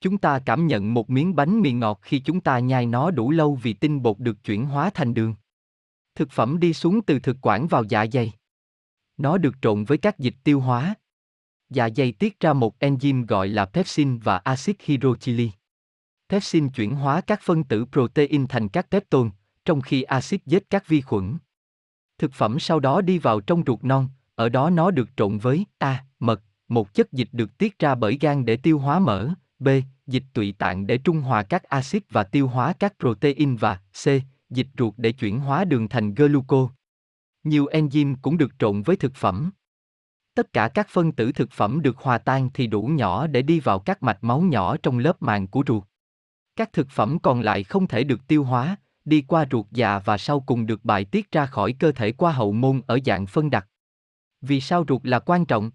[0.00, 3.30] Chúng ta cảm nhận một miếng bánh mì ngọt khi chúng ta nhai nó đủ
[3.30, 5.34] lâu vì tinh bột được chuyển hóa thành đường.
[6.14, 8.32] Thực phẩm đi xuống từ thực quản vào dạ dày.
[9.16, 10.94] Nó được trộn với các dịch tiêu hóa.
[11.70, 15.50] Dạ dày tiết ra một enzyme gọi là pepsin và axit hydrochili.
[16.28, 19.30] Pepsin chuyển hóa các phân tử protein thành các peptone,
[19.64, 21.36] trong khi axit giết các vi khuẩn.
[22.18, 25.66] Thực phẩm sau đó đi vào trong ruột non, ở đó nó được trộn với
[25.78, 29.68] A, mật, một chất dịch được tiết ra bởi gan để tiêu hóa mỡ, B,
[30.06, 34.04] dịch tụy tạng để trung hòa các axit và tiêu hóa các protein và C,
[34.50, 36.74] dịch ruột để chuyển hóa đường thành glucose.
[37.44, 39.50] Nhiều enzyme cũng được trộn với thực phẩm.
[40.36, 43.60] Tất cả các phân tử thực phẩm được hòa tan thì đủ nhỏ để đi
[43.60, 45.84] vào các mạch máu nhỏ trong lớp màng của ruột.
[46.56, 50.18] Các thực phẩm còn lại không thể được tiêu hóa, đi qua ruột già và
[50.18, 53.50] sau cùng được bài tiết ra khỏi cơ thể qua hậu môn ở dạng phân
[53.50, 53.68] đặc.
[54.40, 55.70] Vì sao ruột là quan trọng?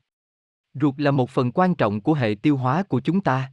[0.73, 3.51] Ruột là một phần quan trọng của hệ tiêu hóa của chúng ta.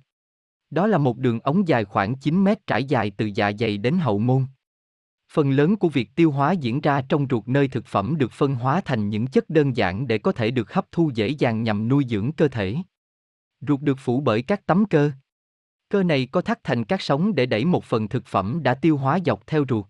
[0.71, 3.99] Đó là một đường ống dài khoảng 9 mét trải dài từ dạ dày đến
[3.99, 4.47] hậu môn.
[5.33, 8.55] Phần lớn của việc tiêu hóa diễn ra trong ruột nơi thực phẩm được phân
[8.55, 11.89] hóa thành những chất đơn giản để có thể được hấp thu dễ dàng nhằm
[11.89, 12.77] nuôi dưỡng cơ thể.
[13.61, 15.11] Ruột được phủ bởi các tấm cơ.
[15.89, 18.97] Cơ này có thắt thành các sóng để đẩy một phần thực phẩm đã tiêu
[18.97, 19.87] hóa dọc theo ruột.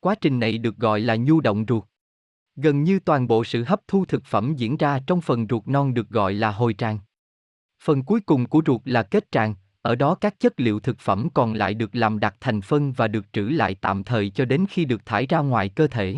[0.00, 1.84] Quá trình này được gọi là nhu động ruột.
[2.56, 5.94] Gần như toàn bộ sự hấp thu thực phẩm diễn ra trong phần ruột non
[5.94, 6.98] được gọi là hồi tràng.
[7.82, 11.28] Phần cuối cùng của ruột là kết tràng, ở đó các chất liệu thực phẩm
[11.34, 14.66] còn lại được làm đặc thành phân và được trữ lại tạm thời cho đến
[14.70, 16.16] khi được thải ra ngoài cơ thể.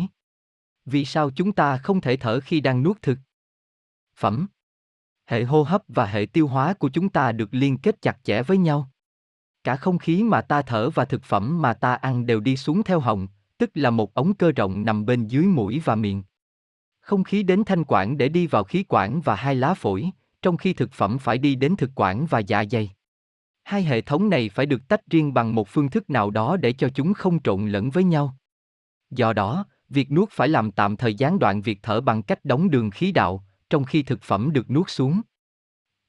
[0.85, 3.17] Vì sao chúng ta không thể thở khi đang nuốt thực
[4.15, 4.47] phẩm?
[5.25, 8.43] Hệ hô hấp và hệ tiêu hóa của chúng ta được liên kết chặt chẽ
[8.43, 8.89] với nhau.
[9.63, 12.83] Cả không khí mà ta thở và thực phẩm mà ta ăn đều đi xuống
[12.83, 16.23] theo họng, tức là một ống cơ rộng nằm bên dưới mũi và miệng.
[16.99, 20.09] Không khí đến thanh quản để đi vào khí quản và hai lá phổi,
[20.41, 22.91] trong khi thực phẩm phải đi đến thực quản và dạ dày.
[23.63, 26.73] Hai hệ thống này phải được tách riêng bằng một phương thức nào đó để
[26.73, 28.37] cho chúng không trộn lẫn với nhau.
[29.09, 32.69] Do đó, việc nuốt phải làm tạm thời gián đoạn việc thở bằng cách đóng
[32.69, 35.21] đường khí đạo, trong khi thực phẩm được nuốt xuống.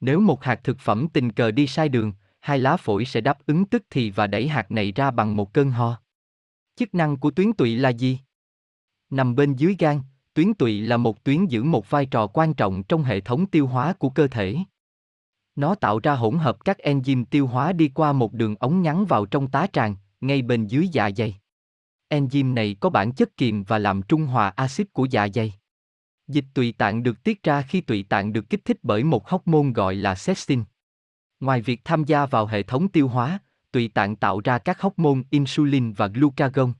[0.01, 3.39] Nếu một hạt thực phẩm tình cờ đi sai đường, hai lá phổi sẽ đáp
[3.47, 6.01] ứng tức thì và đẩy hạt này ra bằng một cơn ho.
[6.77, 8.19] Chức năng của tuyến tụy là gì?
[9.11, 10.01] Nằm bên dưới gan,
[10.35, 13.67] tuyến tụy là một tuyến giữ một vai trò quan trọng trong hệ thống tiêu
[13.67, 14.57] hóa của cơ thể.
[15.57, 19.07] Nó tạo ra hỗn hợp các enzyme tiêu hóa đi qua một đường ống ngắn
[19.07, 21.37] vào trong tá tràng, ngay bên dưới dạ dày.
[22.09, 25.55] Enzyme này có bản chất kiềm và làm trung hòa axit của dạ dày.
[26.29, 29.73] Dịch tụy tạng được tiết ra khi tụy tạng được kích thích bởi một hormone
[29.75, 30.65] gọi là sepsin.
[31.41, 33.39] Ngoài việc tham gia vào hệ thống tiêu hóa,
[33.73, 36.73] tụy tạng tạo ra các hormone insulin và glucagon.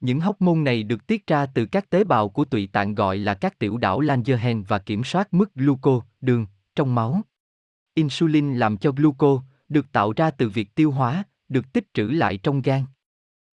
[0.00, 3.34] Những hormone này được tiết ra từ các tế bào của tụy tạng gọi là
[3.34, 7.20] các tiểu đảo Langerhans và kiểm soát mức gluco, đường, trong máu.
[7.94, 12.36] Insulin làm cho gluco, được tạo ra từ việc tiêu hóa, được tích trữ lại
[12.36, 12.84] trong gan.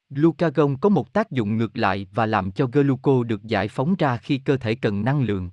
[0.10, 4.17] Glucagon có một tác dụng ngược lại và làm cho gluco được giải phóng ra
[4.17, 5.50] khi cơ thể cần năng lượng.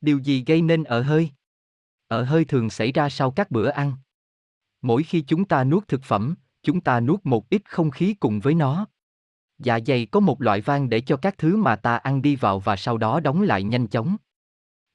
[0.00, 1.30] Điều gì gây nên ở hơi?
[2.08, 3.92] Ở hơi thường xảy ra sau các bữa ăn.
[4.82, 8.40] Mỗi khi chúng ta nuốt thực phẩm, chúng ta nuốt một ít không khí cùng
[8.40, 8.86] với nó.
[9.58, 12.60] Dạ dày có một loại van để cho các thứ mà ta ăn đi vào
[12.60, 14.16] và sau đó đóng lại nhanh chóng.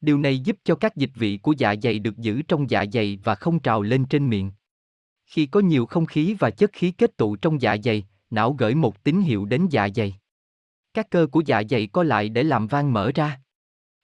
[0.02, 3.20] Điều này giúp cho các dịch vị của dạ dày được giữ trong dạ dày
[3.24, 4.52] và không trào lên trên miệng.
[5.26, 8.76] Khi có nhiều không khí và chất khí kết tụ trong dạ dày, não gửi
[8.76, 10.16] một tín hiệu đến dạ dày.
[10.94, 13.42] Các cơ của dạ dày co lại để làm van mở ra.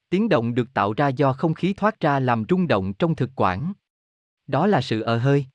[0.10, 3.30] Tiếng động được tạo ra do không khí thoát ra làm rung động trong thực
[3.36, 3.73] quản.
[4.47, 5.45] Đó là sự ờ hơi.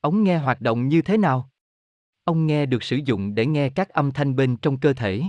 [0.00, 1.50] Ống nghe hoạt động như thế nào?
[2.24, 5.22] Ông nghe được sử dụng để nghe các âm thanh bên trong cơ thể.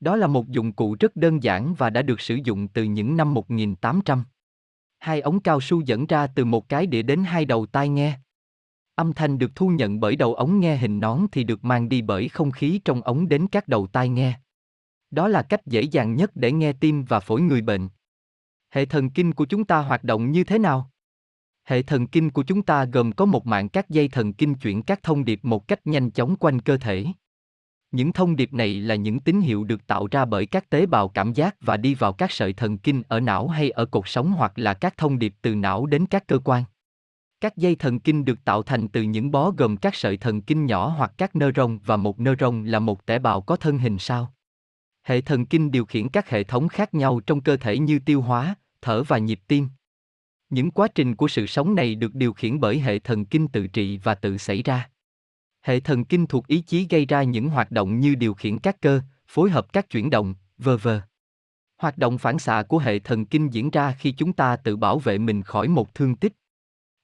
[0.00, 3.16] Đó là một dụng cụ rất đơn giản và đã được sử dụng từ những
[3.16, 4.24] năm 1800.
[4.98, 8.18] Hai ống cao su dẫn ra từ một cái đĩa đến hai đầu tai nghe.
[8.94, 12.02] Âm thanh được thu nhận bởi đầu ống nghe hình nón thì được mang đi
[12.02, 14.40] bởi không khí trong ống đến các đầu tai nghe.
[15.10, 17.88] Đó là cách dễ dàng nhất để nghe tim và phổi người bệnh.
[18.70, 20.90] Hệ thần kinh của chúng ta hoạt động như thế nào?
[21.64, 24.82] Hệ thần kinh của chúng ta gồm có một mạng các dây thần kinh chuyển
[24.82, 27.06] các thông điệp một cách nhanh chóng quanh cơ thể.
[27.96, 31.08] Những thông điệp này là những tín hiệu được tạo ra bởi các tế bào
[31.08, 34.32] cảm giác và đi vào các sợi thần kinh ở não hay ở cột sống
[34.32, 36.64] hoặc là các thông điệp từ não đến các cơ quan.
[37.40, 40.66] Các dây thần kinh được tạo thành từ những bó gồm các sợi thần kinh
[40.66, 44.32] nhỏ hoặc các neuron và một neuron là một tế bào có thân hình sao.
[45.02, 48.20] Hệ thần kinh điều khiển các hệ thống khác nhau trong cơ thể như tiêu
[48.20, 49.68] hóa, thở và nhịp tim.
[50.50, 53.66] Những quá trình của sự sống này được điều khiển bởi hệ thần kinh tự
[53.66, 54.88] trị và tự xảy ra.
[55.66, 58.80] Hệ thần kinh thuộc ý chí gây ra những hoạt động như điều khiển các
[58.80, 60.88] cơ, phối hợp các chuyển động, v.v.
[61.76, 64.98] Hoạt động phản xạ của hệ thần kinh diễn ra khi chúng ta tự bảo
[64.98, 66.32] vệ mình khỏi một thương tích.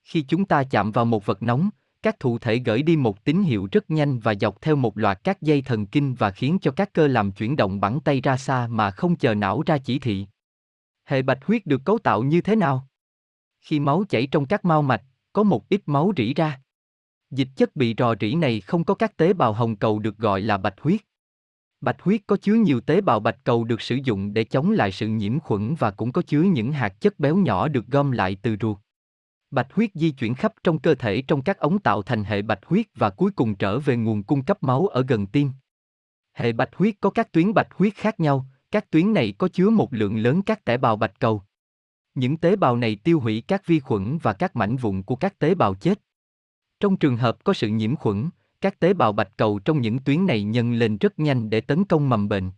[0.03, 1.71] Khi chúng ta chạm vào một vật nóng,
[2.03, 5.25] các thụ thể gửi đi một tín hiệu rất nhanh và dọc theo một loạt
[5.25, 8.37] các dây thần kinh và khiến cho các cơ làm chuyển động bắn tay ra
[8.37, 10.27] xa mà không chờ não ra chỉ thị.
[11.05, 12.89] Hệ bạch huyết được cấu tạo như thế nào?
[13.61, 16.61] Khi máu chảy trong các mao mạch, có một ít máu rỉ ra.
[17.33, 20.41] Dịch chất bị rò rỉ này không có các tế bào hồng cầu được gọi
[20.41, 21.01] là bạch huyết.
[21.81, 24.93] Bạch huyết có chứa nhiều tế bào bạch cầu được sử dụng để chống lại
[24.93, 28.37] sự nhiễm khuẩn và cũng có chứa những hạt chất béo nhỏ được gom lại
[28.43, 28.79] từ ruột.
[29.51, 32.65] Bạch huyết di chuyển khắp trong cơ thể trong các ống tạo thành hệ bạch
[32.67, 35.51] huyết và cuối cùng trở về nguồn cung cấp máu ở gần tim.
[36.33, 39.71] Hệ bạch huyết có các tuyến bạch huyết khác nhau, các tuyến này có chứa
[39.71, 41.43] một lượng lớn các tế bào bạch cầu.
[42.15, 45.39] Những tế bào này tiêu hủy các vi khuẩn và các mảnh vụn của các
[45.39, 46.01] tế bào chết.
[46.83, 50.27] Trong trường hợp có sự nhiễm khuẩn, các tế bào bạch cầu trong những tuyến
[50.27, 52.51] này nhân lên rất nhanh để tấn công mầm bệnh.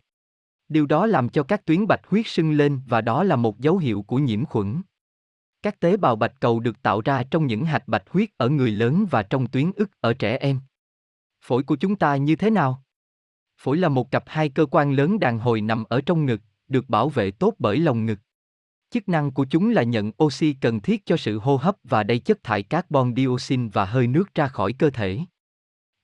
[0.68, 3.78] Điều đó làm cho các tuyến bạch huyết sưng lên và đó là một dấu
[3.78, 4.82] hiệu của nhiễm khuẩn.
[5.62, 8.70] Các tế bào bạch cầu được tạo ra trong những hạch bạch huyết ở người
[8.70, 10.60] lớn và trong tuyến ức ở trẻ em.
[11.42, 12.82] Phổi của chúng ta như thế nào?
[13.60, 16.88] Phổi là một cặp hai cơ quan lớn đàn hồi nằm ở trong ngực, được
[16.88, 18.18] bảo vệ tốt bởi lồng ngực.
[18.94, 22.18] Chức năng của chúng là nhận oxy cần thiết cho sự hô hấp và đầy
[22.18, 25.20] chất thải carbon dioxide và hơi nước ra khỏi cơ thể.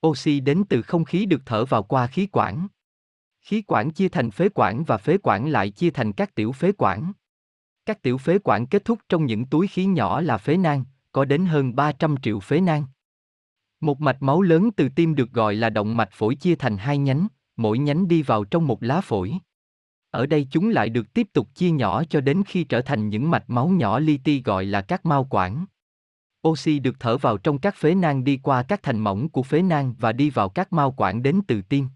[0.07, 2.69] Oxy đến từ không khí được thở vào qua khí quản.
[3.41, 6.73] Khí quản chia thành phế quản và phế quản lại chia thành các tiểu phế
[6.79, 7.13] quản.
[7.87, 11.25] Các tiểu phế quản kết thúc trong những túi khí nhỏ là phế nang, có
[11.25, 12.85] đến hơn 300 triệu phế nang.
[13.81, 16.99] Một mạch máu lớn từ tim được gọi là động mạch phổi chia thành hai
[16.99, 17.27] nhánh,
[17.57, 19.39] mỗi nhánh đi vào trong một lá phổi.
[20.11, 23.31] Ở đây chúng lại được tiếp tục chia nhỏ cho đến khi trở thành những
[23.31, 25.65] mạch máu nhỏ li ti gọi là các mao quản.
[26.49, 29.63] Oxy được thở vào trong các phế nang đi qua các thành mỏng của phế
[29.63, 31.89] nang và đi vào các mao quản đến từ tim.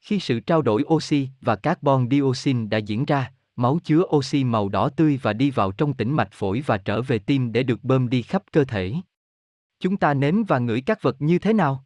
[0.00, 4.68] Khi sự trao đổi oxy và carbon dioxide đã diễn ra, máu chứa oxy màu
[4.68, 7.84] đỏ tươi và đi vào trong tĩnh mạch phổi và trở về tim để được
[7.84, 8.94] bơm đi khắp cơ thể.
[9.80, 11.84] Chúng ta nếm và ngửi các vật như thế nào?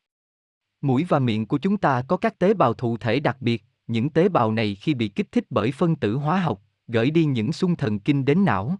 [0.80, 4.10] Mũi và miệng của chúng ta có các tế bào thụ thể đặc biệt, những
[4.10, 7.52] tế bào này khi bị kích thích bởi phân tử hóa học, gửi đi những
[7.52, 8.76] xung thần kinh đến não.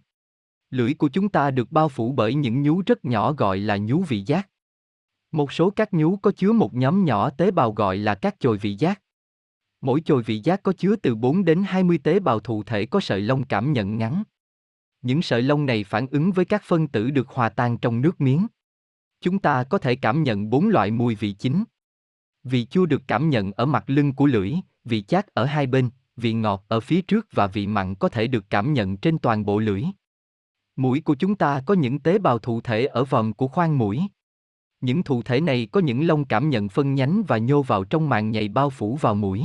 [0.69, 4.01] Lưỡi của chúng ta được bao phủ bởi những nhú rất nhỏ gọi là nhú
[4.01, 4.49] vị giác.
[5.31, 8.57] Một số các nhú có chứa một nhóm nhỏ tế bào gọi là các chồi
[8.57, 9.01] vị giác.
[9.81, 12.99] Mỗi chồi vị giác có chứa từ 4 đến 20 tế bào thụ thể có
[12.99, 14.23] sợi lông cảm nhận ngắn.
[15.01, 18.21] Những sợi lông này phản ứng với các phân tử được hòa tan trong nước
[18.21, 18.47] miếng.
[19.21, 21.63] Chúng ta có thể cảm nhận bốn loại mùi vị chính.
[22.43, 24.53] Vị chua được cảm nhận ở mặt lưng của lưỡi,
[24.87, 28.27] vị chát ở hai bên, vị ngọt ở phía trước và vị mặn có thể
[28.27, 29.83] được cảm nhận trên toàn bộ lưỡi.
[30.75, 34.01] Mũi của chúng ta có những tế bào thụ thể ở vòm của khoang mũi.
[34.81, 38.09] Những thụ thể này có những lông cảm nhận phân nhánh và nhô vào trong
[38.09, 39.43] màng nhầy bao phủ vào mũi.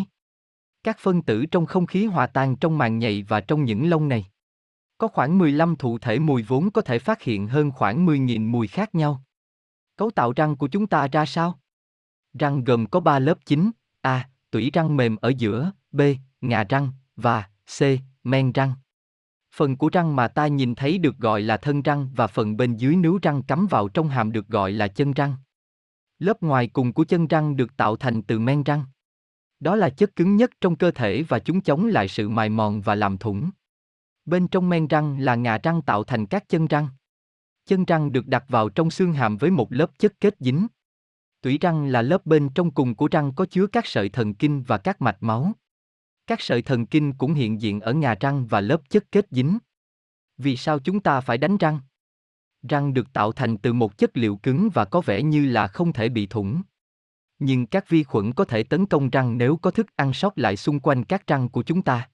[0.84, 4.08] Các phân tử trong không khí hòa tan trong màng nhầy và trong những lông
[4.08, 4.26] này.
[4.98, 8.68] Có khoảng 15 thụ thể mùi vốn có thể phát hiện hơn khoảng 10.000 mùi
[8.68, 9.22] khác nhau.
[9.96, 11.58] Cấu tạo răng của chúng ta ra sao?
[12.38, 13.70] Răng gồm có 3 lớp chính,
[14.00, 14.28] A.
[14.52, 16.00] Tủy răng mềm ở giữa, B.
[16.40, 17.48] Ngà răng, và
[17.78, 17.82] C.
[18.24, 18.72] Men răng.
[19.54, 22.76] Phần của răng mà ta nhìn thấy được gọi là thân răng và phần bên
[22.76, 25.34] dưới nướu răng cắm vào trong hàm được gọi là chân răng.
[26.18, 28.84] Lớp ngoài cùng của chân răng được tạo thành từ men răng.
[29.60, 32.80] Đó là chất cứng nhất trong cơ thể và chúng chống lại sự mài mòn
[32.80, 33.50] và làm thủng.
[34.24, 36.88] Bên trong men răng là ngà răng tạo thành các chân răng.
[37.66, 40.66] Chân răng được đặt vào trong xương hàm với một lớp chất kết dính.
[41.42, 44.62] Tủy răng là lớp bên trong cùng của răng có chứa các sợi thần kinh
[44.62, 45.52] và các mạch máu.
[46.26, 49.58] Các sợi thần kinh cũng hiện diện ở ngà răng và lớp chất kết dính.
[50.38, 51.80] Vì sao chúng ta phải đánh răng?
[52.68, 55.92] Răng được tạo thành từ một chất liệu cứng và có vẻ như là không
[55.92, 56.62] thể bị thủng.
[57.38, 60.56] Nhưng các vi khuẩn có thể tấn công răng nếu có thức ăn sót lại
[60.56, 62.08] xung quanh các răng của chúng ta.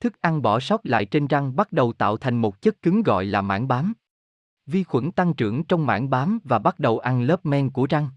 [0.00, 3.24] Thức ăn bỏ sót lại trên răng bắt đầu tạo thành một chất cứng gọi
[3.24, 3.92] là mảng bám.
[4.66, 8.08] Vi khuẩn tăng trưởng trong mảng bám và bắt đầu ăn lớp men của răng.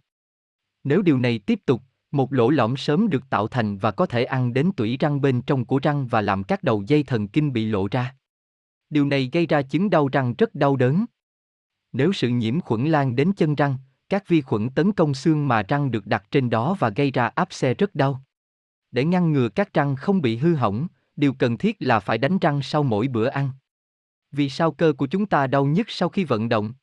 [0.84, 4.23] Nếu điều này tiếp tục, một lỗ lõm sớm được tạo thành và có thể
[4.23, 7.53] ăn đến tủy răng bên trong của răng và làm các đầu dây thần kinh
[7.53, 8.15] bị lộ ra.
[8.89, 11.05] Điều này gây ra chứng đau răng rất đau đớn.
[11.91, 13.77] Nếu sự nhiễm khuẩn lan đến chân răng,
[14.09, 17.27] các vi khuẩn tấn công xương mà răng được đặt trên đó và gây ra
[17.27, 18.23] áp xe rất đau.
[18.91, 22.38] Để ngăn ngừa các răng không bị hư hỏng, điều cần thiết là phải đánh
[22.39, 23.49] răng sau mỗi bữa ăn.
[24.32, 26.73] Vì sao cơ của chúng ta đau nhất sau khi vận động?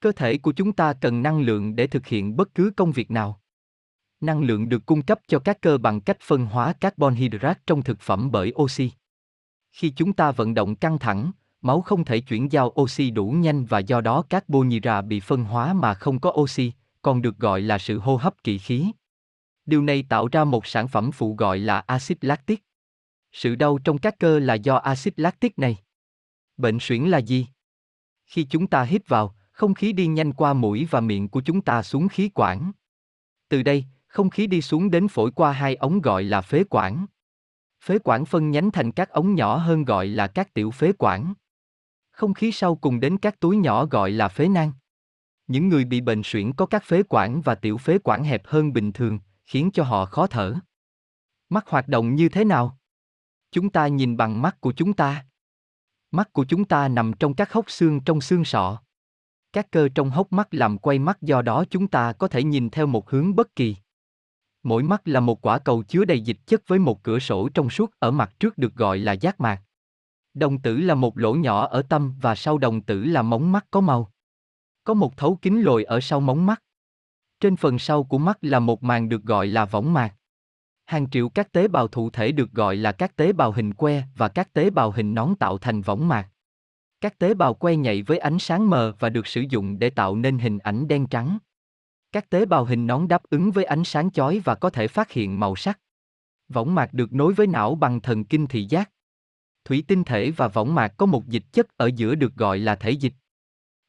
[0.00, 3.10] Cơ thể của chúng ta cần năng lượng để thực hiện bất cứ công việc
[3.10, 3.40] nào.
[4.20, 7.82] Năng lượng được cung cấp cho các cơ bằng cách phân hóa carbon hydrate trong
[7.82, 8.90] thực phẩm bởi oxy.
[9.70, 13.64] Khi chúng ta vận động căng thẳng, máu không thể chuyển giao oxy đủ nhanh
[13.64, 16.72] và do đó carbon hydrate bị phân hóa mà không có oxy,
[17.02, 18.90] còn được gọi là sự hô hấp kỵ khí.
[19.66, 22.62] Điều này tạo ra một sản phẩm phụ gọi là axit lactic.
[23.32, 25.76] Sự đau trong các cơ là do axit lactic này.
[26.56, 27.46] Bệnh suyễn là gì?
[28.26, 31.60] Khi chúng ta hít vào, không khí đi nhanh qua mũi và miệng của chúng
[31.60, 32.72] ta xuống khí quản.
[33.48, 37.06] Từ đây, không khí đi xuống đến phổi qua hai ống gọi là phế quản.
[37.84, 41.34] Phế quản phân nhánh thành các ống nhỏ hơn gọi là các tiểu phế quản.
[42.10, 44.72] Không khí sau cùng đến các túi nhỏ gọi là phế nang.
[45.46, 48.72] Những người bị bệnh suyễn có các phế quản và tiểu phế quản hẹp hơn
[48.72, 50.54] bình thường, khiến cho họ khó thở.
[51.48, 52.78] Mắt hoạt động như thế nào?
[53.50, 55.26] Chúng ta nhìn bằng mắt của chúng ta.
[56.10, 58.82] Mắt của chúng ta nằm trong các hốc xương trong xương sọ.
[59.52, 62.70] Các cơ trong hốc mắt làm quay mắt do đó chúng ta có thể nhìn
[62.70, 63.76] theo một hướng bất kỳ.
[64.62, 67.70] Mỗi mắt là một quả cầu chứa đầy dịch chất với một cửa sổ trong
[67.70, 69.62] suốt ở mặt trước được gọi là giác mạc.
[70.34, 73.66] Đồng tử là một lỗ nhỏ ở tâm và sau đồng tử là mống mắt
[73.70, 74.12] có màu.
[74.84, 76.62] Có một thấu kính lồi ở sau mống mắt.
[77.40, 80.14] Trên phần sau của mắt là một màng được gọi là võng mạc.
[80.86, 84.02] Hàng triệu các tế bào thụ thể được gọi là các tế bào hình que
[84.16, 86.29] và các tế bào hình nón tạo thành võng mạc.
[87.00, 90.16] Các tế bào que nhạy với ánh sáng mờ và được sử dụng để tạo
[90.16, 91.38] nên hình ảnh đen trắng.
[92.12, 95.10] Các tế bào hình nón đáp ứng với ánh sáng chói và có thể phát
[95.10, 95.80] hiện màu sắc.
[96.48, 98.90] Võng mạc được nối với não bằng thần kinh thị giác.
[99.64, 102.74] Thủy tinh thể và võng mạc có một dịch chất ở giữa được gọi là
[102.74, 103.14] thể dịch.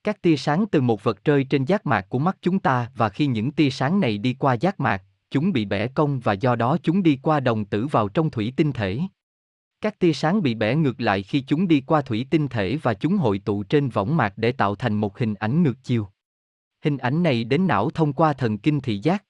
[0.04, 3.10] Các tia sáng từ một vật rơi trên giác mạc của mắt chúng ta và
[3.10, 6.56] khi những tia sáng này đi qua giác mạc, chúng bị bẻ cong và do
[6.56, 9.00] đó chúng đi qua đồng tử vào trong thủy tinh thể.
[9.82, 12.94] Các tia sáng bị bẻ ngược lại khi chúng đi qua thủy tinh thể và
[12.94, 16.08] chúng hội tụ trên võng mạc để tạo thành một hình ảnh ngược chiều.
[16.84, 19.26] Hình ảnh này đến não thông qua thần kinh thị giác.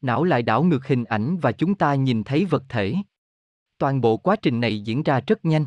[0.00, 2.94] Não lại đảo ngược hình ảnh và chúng ta nhìn thấy vật thể.
[3.78, 5.66] Toàn bộ quá trình này diễn ra rất nhanh.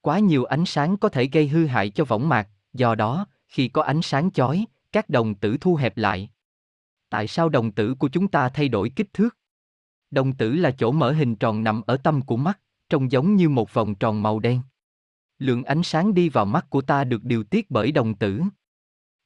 [0.00, 3.68] Quá nhiều ánh sáng có thể gây hư hại cho võng mạc, do đó, khi
[3.68, 6.30] có ánh sáng chói, các đồng tử thu hẹp lại.
[7.08, 9.36] Tại sao đồng tử của chúng ta thay đổi kích thước?
[10.10, 13.48] Đồng tử là chỗ mở hình tròn nằm ở tâm của mắt, trông giống như
[13.48, 14.60] một vòng tròn màu đen.
[15.38, 18.42] Lượng ánh sáng đi vào mắt của ta được điều tiết bởi đồng tử.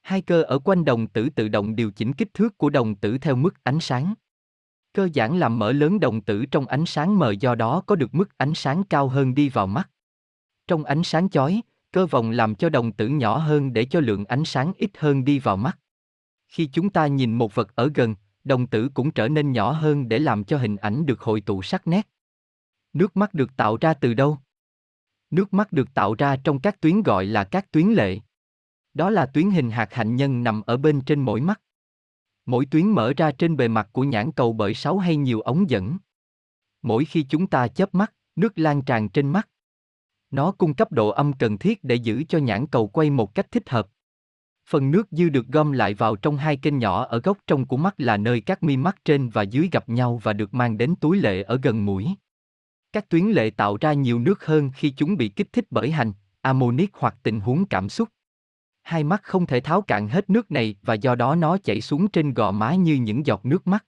[0.03, 3.19] Hai cơ ở quanh đồng tử tự động điều chỉnh kích thước của đồng tử
[3.19, 4.15] theo mức ánh sáng.
[4.93, 8.15] Cơ giãn làm mở lớn đồng tử trong ánh sáng mờ do đó có được
[8.15, 9.91] mức ánh sáng cao hơn đi vào mắt.
[10.67, 14.25] Trong ánh sáng chói, cơ vòng làm cho đồng tử nhỏ hơn để cho lượng
[14.25, 15.79] ánh sáng ít hơn đi vào mắt.
[16.49, 20.09] Khi chúng ta nhìn một vật ở gần, đồng tử cũng trở nên nhỏ hơn
[20.09, 22.09] để làm cho hình ảnh được hội tụ sắc nét.
[22.99, 24.39] Nước mắt được tạo ra từ đâu?
[25.31, 28.19] Nước mắt được tạo ra trong các tuyến gọi là các tuyến lệ.
[28.95, 31.61] Đó là tuyến hình hạt hạnh nhân nằm ở bên trên mỗi mắt.
[32.47, 35.71] Mỗi tuyến mở ra trên bề mặt của nhãn cầu bởi sáu hay nhiều ống
[35.71, 35.99] dẫn.
[36.83, 39.49] Mỗi khi chúng ta chớp mắt, nước lan tràn trên mắt.
[40.31, 43.51] Nó cung cấp độ âm cần thiết để giữ cho nhãn cầu quay một cách
[43.51, 43.89] thích hợp.
[44.69, 47.77] Phần nước dư được gom lại vào trong hai kênh nhỏ ở góc trong của
[47.77, 50.95] mắt là nơi các mi mắt trên và dưới gặp nhau và được mang đến
[51.01, 52.15] túi lệ ở gần mũi.
[52.93, 56.13] Các tuyến lệ tạo ra nhiều nước hơn khi chúng bị kích thích bởi hành,
[56.41, 58.09] ammonic hoặc tình huống cảm xúc.
[58.83, 62.09] Hai mắt không thể tháo cạn hết nước này và do đó nó chảy xuống
[62.09, 63.85] trên gò má như những giọt nước mắt.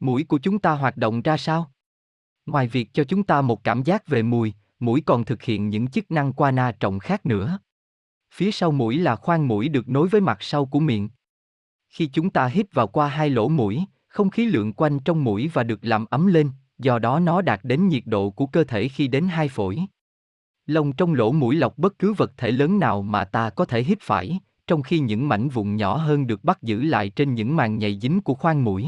[0.00, 1.72] Mũi của chúng ta hoạt động ra sao?
[2.46, 5.88] Ngoài việc cho chúng ta một cảm giác về mùi, mũi còn thực hiện những
[5.88, 7.58] chức năng qua na trọng khác nữa.
[8.34, 11.08] Phía sau mũi là khoang mũi được nối với mặt sau của miệng.
[11.88, 15.50] Khi chúng ta hít vào qua hai lỗ mũi, không khí lượn quanh trong mũi
[15.52, 18.88] và được làm ấm lên, do đó nó đạt đến nhiệt độ của cơ thể
[18.88, 19.78] khi đến hai phổi.
[20.66, 23.82] Lông trong lỗ mũi lọc bất cứ vật thể lớn nào mà ta có thể
[23.82, 27.56] hít phải, trong khi những mảnh vụn nhỏ hơn được bắt giữ lại trên những
[27.56, 28.86] màng nhầy dính của khoang mũi.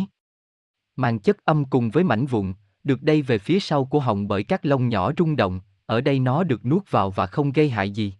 [0.96, 4.44] Màng chất âm cùng với mảnh vụn, được đây về phía sau của họng bởi
[4.44, 7.90] các lông nhỏ rung động, ở đây nó được nuốt vào và không gây hại
[7.90, 8.14] gì.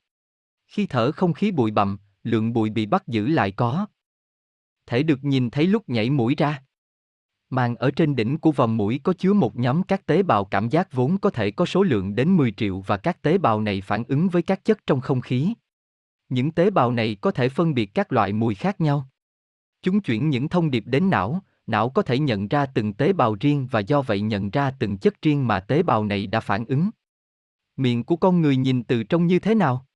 [0.66, 3.86] Khi thở không khí bụi bặm, lượng bụi bị bắt giữ lại có.
[4.86, 6.62] Thể được nhìn thấy lúc nhảy mũi ra.
[7.50, 10.68] Màng ở trên đỉnh của vòng mũi có chứa một nhóm các tế bào cảm
[10.68, 13.80] giác vốn có thể có số lượng đến 10 triệu và các tế bào này
[13.80, 15.54] phản ứng với các chất trong không khí.
[16.28, 19.08] Những tế bào này có thể phân biệt các loại mùi khác nhau.
[19.82, 23.36] Chúng chuyển những thông điệp đến não, não có thể nhận ra từng tế bào
[23.40, 26.64] riêng và do vậy nhận ra từng chất riêng mà tế bào này đã phản
[26.64, 26.90] ứng.
[27.76, 29.86] Miệng của con người nhìn từ trong như thế nào?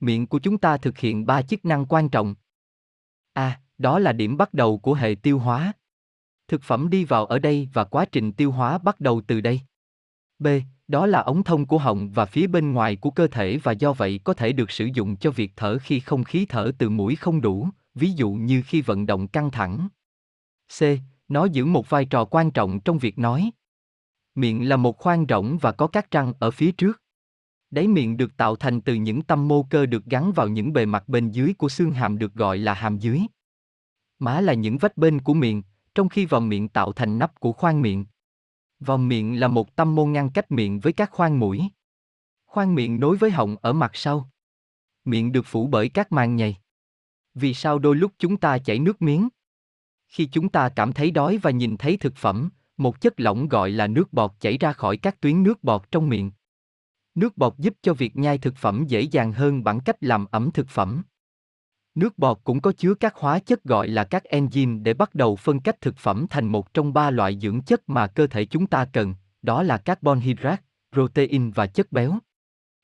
[0.00, 2.34] Miệng của chúng ta thực hiện ba chức năng quan trọng.
[3.32, 5.72] A, à, đó là điểm bắt đầu của hệ tiêu hóa.
[6.52, 9.60] Thực phẩm đi vào ở đây và quá trình tiêu hóa bắt đầu từ đây.
[10.38, 10.46] B,
[10.88, 13.92] đó là ống thông của họng và phía bên ngoài của cơ thể và do
[13.92, 17.16] vậy có thể được sử dụng cho việc thở khi không khí thở từ mũi
[17.16, 19.88] không đủ, ví dụ như khi vận động căng thẳng.
[20.78, 20.82] C.
[21.28, 23.50] Nó giữ một vai trò quan trọng trong việc nói.
[24.34, 27.02] Miệng là một khoang rỗng và có các răng ở phía trước.
[27.70, 30.86] Đáy miệng được tạo thành từ những tâm mô cơ được gắn vào những bề
[30.86, 33.20] mặt bên dưới của xương hàm được gọi là hàm dưới.
[34.18, 35.62] Má là những vách bên của miệng,
[35.94, 38.04] trong khi vòng miệng tạo thành nắp của khoang miệng.
[38.80, 41.62] Vòng miệng là một tâm môn ngăn cách miệng với các khoang mũi.
[42.46, 44.30] Khoang miệng nối với họng ở mặt sau.
[45.04, 46.56] Miệng được phủ bởi các màng nhầy.
[47.34, 49.28] Vì sao đôi lúc chúng ta chảy nước miếng?
[50.08, 53.70] Khi chúng ta cảm thấy đói và nhìn thấy thực phẩm, một chất lỏng gọi
[53.70, 56.30] là nước bọt chảy ra khỏi các tuyến nước bọt trong miệng.
[57.14, 60.50] Nước bọt giúp cho việc nhai thực phẩm dễ dàng hơn bằng cách làm ẩm
[60.54, 61.02] thực phẩm.
[61.94, 65.36] Nước bọt cũng có chứa các hóa chất gọi là các enzyme để bắt đầu
[65.36, 68.66] phân cách thực phẩm thành một trong ba loại dưỡng chất mà cơ thể chúng
[68.66, 70.62] ta cần, đó là carbon hydrate,
[70.92, 72.18] protein và chất béo.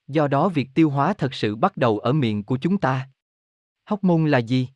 [0.08, 3.08] Do đó việc tiêu hóa thật sự bắt đầu ở miệng của chúng ta.
[3.84, 4.68] Hóc môn là gì?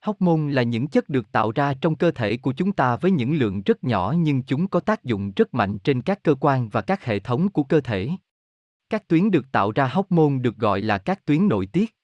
[0.00, 3.10] Hóc môn là những chất được tạo ra trong cơ thể của chúng ta với
[3.10, 6.68] những lượng rất nhỏ nhưng chúng có tác dụng rất mạnh trên các cơ quan
[6.68, 8.10] và các hệ thống của cơ thể.
[8.90, 11.94] Các tuyến được tạo ra hóc môn được gọi là các tuyến nội tiết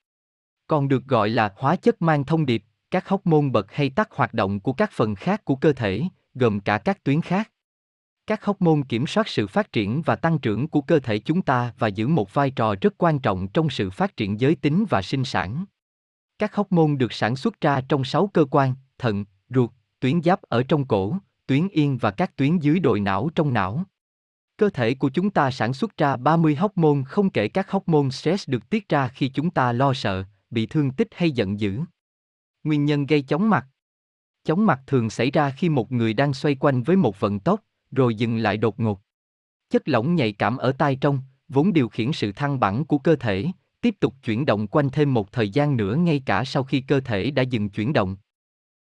[0.69, 4.09] còn được gọi là hóa chất mang thông điệp, các hóc môn bật hay tắt
[4.11, 6.03] hoạt động của các phần khác của cơ thể,
[6.33, 7.51] gồm cả các tuyến khác.
[8.27, 11.41] Các hóc môn kiểm soát sự phát triển và tăng trưởng của cơ thể chúng
[11.41, 14.85] ta và giữ một vai trò rất quan trọng trong sự phát triển giới tính
[14.89, 15.65] và sinh sản.
[16.39, 20.41] Các hóc môn được sản xuất ra trong 6 cơ quan, thận, ruột, tuyến giáp
[20.41, 21.15] ở trong cổ,
[21.47, 23.83] tuyến yên và các tuyến dưới đồi não trong não.
[24.57, 27.87] Cơ thể của chúng ta sản xuất ra 30 hóc môn không kể các hóc
[27.87, 31.59] môn stress được tiết ra khi chúng ta lo sợ, bị thương tích hay giận
[31.59, 31.79] dữ.
[32.63, 33.67] Nguyên nhân gây chóng mặt
[34.43, 37.63] Chóng mặt thường xảy ra khi một người đang xoay quanh với một vận tốc,
[37.91, 39.01] rồi dừng lại đột ngột.
[39.69, 43.15] Chất lỏng nhạy cảm ở tai trong, vốn điều khiển sự thăng bằng của cơ
[43.15, 43.45] thể,
[43.81, 46.99] tiếp tục chuyển động quanh thêm một thời gian nữa ngay cả sau khi cơ
[46.99, 48.17] thể đã dừng chuyển động.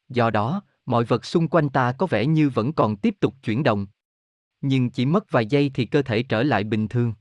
[0.08, 3.62] Do đó, mọi vật xung quanh ta có vẻ như vẫn còn tiếp tục chuyển
[3.62, 3.86] động.
[4.60, 7.14] Nhưng chỉ mất vài giây thì cơ thể trở lại bình thường.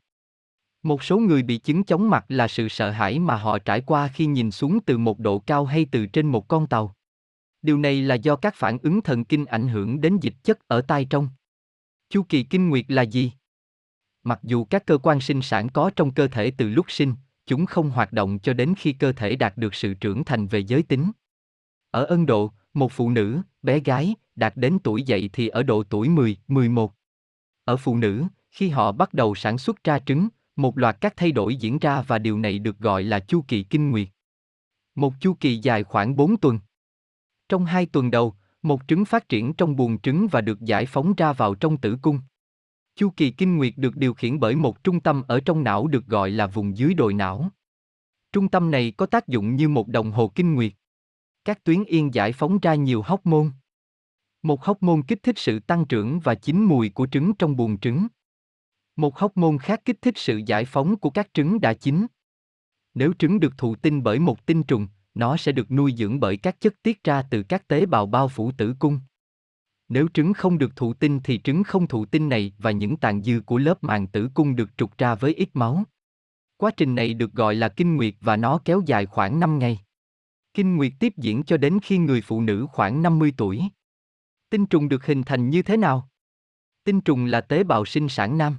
[0.88, 4.08] Một số người bị chứng chóng mặt là sự sợ hãi mà họ trải qua
[4.08, 6.96] khi nhìn xuống từ một độ cao hay từ trên một con tàu.
[7.62, 10.82] Điều này là do các phản ứng thần kinh ảnh hưởng đến dịch chất ở
[10.82, 11.30] tai trong.
[12.10, 13.32] Chu kỳ kinh nguyệt là gì?
[14.24, 17.16] Mặc dù các cơ quan sinh sản có trong cơ thể từ lúc sinh,
[17.46, 20.60] chúng không hoạt động cho đến khi cơ thể đạt được sự trưởng thành về
[20.60, 21.12] giới tính.
[21.92, 25.84] Ở Ấn Độ, một phụ nữ, bé gái, đạt đến tuổi dậy thì ở độ
[25.84, 26.94] tuổi 10, 11.
[27.66, 30.28] Ở phụ nữ, khi họ bắt đầu sản xuất ra trứng,
[30.58, 33.64] một loạt các thay đổi diễn ra và điều này được gọi là chu kỳ
[33.64, 34.08] kinh nguyệt.
[34.96, 36.60] Một chu kỳ dài khoảng 4 tuần.
[37.50, 41.14] Trong hai tuần đầu, một trứng phát triển trong buồng trứng và được giải phóng
[41.18, 42.20] ra vào trong tử cung.
[42.96, 46.06] Chu kỳ kinh nguyệt được điều khiển bởi một trung tâm ở trong não được
[46.06, 47.50] gọi là vùng dưới đồi não.
[48.32, 50.74] Trung tâm này có tác dụng như một đồng hồ kinh nguyệt.
[51.46, 53.52] Các tuyến yên giải phóng ra nhiều hóc môn.
[54.44, 57.80] Một hóc môn kích thích sự tăng trưởng và chín mùi của trứng trong buồng
[57.80, 58.08] trứng.
[58.98, 62.06] Một hóc môn khác kích thích sự giải phóng của các trứng đã chín.
[62.94, 66.38] Nếu trứng được thụ tinh bởi một tinh trùng, nó sẽ được nuôi dưỡng bởi
[66.38, 69.00] các chất tiết ra từ các tế bào bao phủ tử cung.
[69.90, 73.24] Nếu trứng không được thụ tinh thì trứng không thụ tinh này và những tàn
[73.24, 75.84] dư của lớp màng tử cung được trục ra với ít máu.
[76.58, 79.80] Quá trình này được gọi là kinh nguyệt và nó kéo dài khoảng 5 ngày.
[80.54, 83.64] Kinh nguyệt tiếp diễn cho đến khi người phụ nữ khoảng 50 tuổi.
[84.50, 86.10] Tinh trùng được hình thành như thế nào?
[86.84, 88.56] Tinh trùng là tế bào sinh sản nam.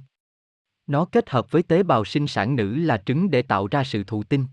[0.89, 4.03] Nó kết hợp với tế bào sinh sản nữ là trứng để tạo ra sự
[4.03, 4.45] thụ tinh.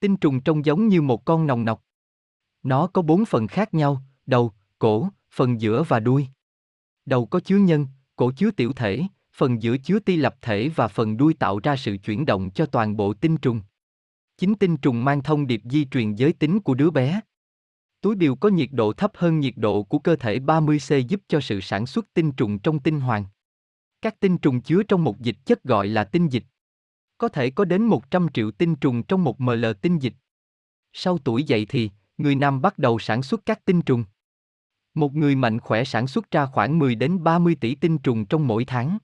[0.00, 1.84] Tinh trùng trông giống như một con nòng nọc.
[2.62, 6.26] Nó có bốn phần khác nhau, đầu, cổ, phần giữa và đuôi.
[7.06, 7.86] Đầu có chứa nhân,
[8.16, 9.02] cổ chứa tiểu thể,
[9.36, 12.66] phần giữa chứa ti lập thể và phần đuôi tạo ra sự chuyển động cho
[12.66, 13.60] toàn bộ tinh trùng.
[14.38, 17.20] Chính tinh trùng mang thông điệp di truyền giới tính của đứa bé.
[18.00, 21.40] Túi biểu có nhiệt độ thấp hơn nhiệt độ của cơ thể 30C giúp cho
[21.40, 23.24] sự sản xuất tinh trùng trong tinh hoàng.
[24.04, 26.44] Các tinh trùng chứa trong một dịch chất gọi là tinh dịch.
[27.18, 30.14] Có thể có đến 100 triệu tinh trùng trong một ml tinh dịch.
[30.92, 34.04] Sau tuổi dậy thì, người nam bắt đầu sản xuất các tinh trùng.
[34.94, 38.46] Một người mạnh khỏe sản xuất ra khoảng 10 đến 30 tỷ tinh trùng trong
[38.46, 38.98] mỗi tháng.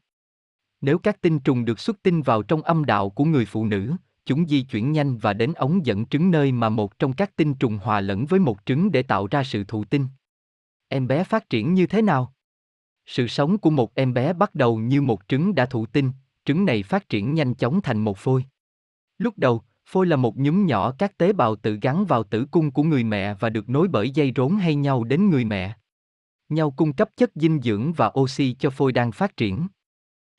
[0.81, 3.93] Nếu các tinh trùng được xuất tinh vào trong âm đạo của người phụ nữ,
[4.25, 7.55] chúng di chuyển nhanh và đến ống dẫn trứng nơi mà một trong các tinh
[7.55, 10.07] trùng hòa lẫn với một trứng để tạo ra sự thụ tinh.
[10.89, 12.35] Em bé phát triển như thế nào?
[13.11, 16.13] Sự sống của một em bé bắt đầu như một trứng đã thụ tinh,
[16.45, 18.45] trứng này phát triển nhanh chóng thành một phôi.
[19.19, 22.71] Lúc đầu, phôi là một nhúm nhỏ các tế bào tự gắn vào tử cung
[22.71, 25.77] của người mẹ và được nối bởi dây rốn hay nhau đến người mẹ.
[26.49, 29.67] Nhau cung cấp chất dinh dưỡng và oxy cho phôi đang phát triển.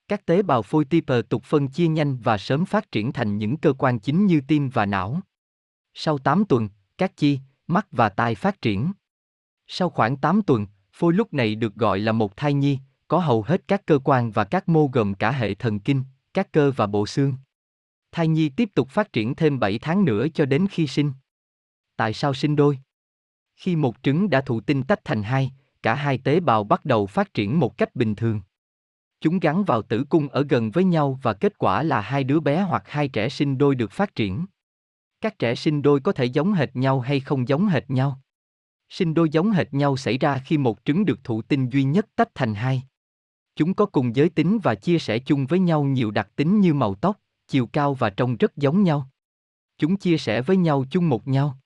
[0.07, 3.57] Các tế bào phôi Tipper tục phân chia nhanh và sớm phát triển thành những
[3.57, 5.22] cơ quan chính như tim và não.
[5.93, 8.91] Sau 8 tuần, các chi, mắt và tai phát triển.
[9.67, 10.67] Sau khoảng 8 tuần,
[11.02, 14.32] phôi lúc này được gọi là một thai nhi, có hầu hết các cơ quan
[14.32, 17.34] và các mô gồm cả hệ thần kinh, các cơ và bộ xương.
[18.12, 21.14] Thai nhi tiếp tục phát triển thêm 7 tháng nữa cho đến khi sinh.
[21.95, 22.80] Tại sao sinh đôi?
[23.56, 25.52] Khi một trứng đã thụ tinh tách thành hai,
[25.84, 28.41] cả hai tế bào bắt đầu phát triển một cách bình thường.
[29.22, 32.39] Chúng gắn vào tử cung ở gần với nhau và kết quả là hai đứa
[32.39, 34.45] bé hoặc hai trẻ sinh đôi được phát triển.
[35.22, 38.22] Các trẻ sinh đôi có thể giống hệt nhau hay không giống hệt nhau.
[38.92, 42.06] Sinh đôi giống hệt nhau xảy ra khi một trứng được thụ tinh duy nhất
[42.16, 42.84] tách thành hai.
[43.56, 46.74] Chúng có cùng giới tính và chia sẻ chung với nhau nhiều đặc tính như
[46.74, 49.10] màu tóc, chiều cao và trông rất giống nhau.
[49.78, 51.58] Chúng chia sẻ với nhau chung một nhau.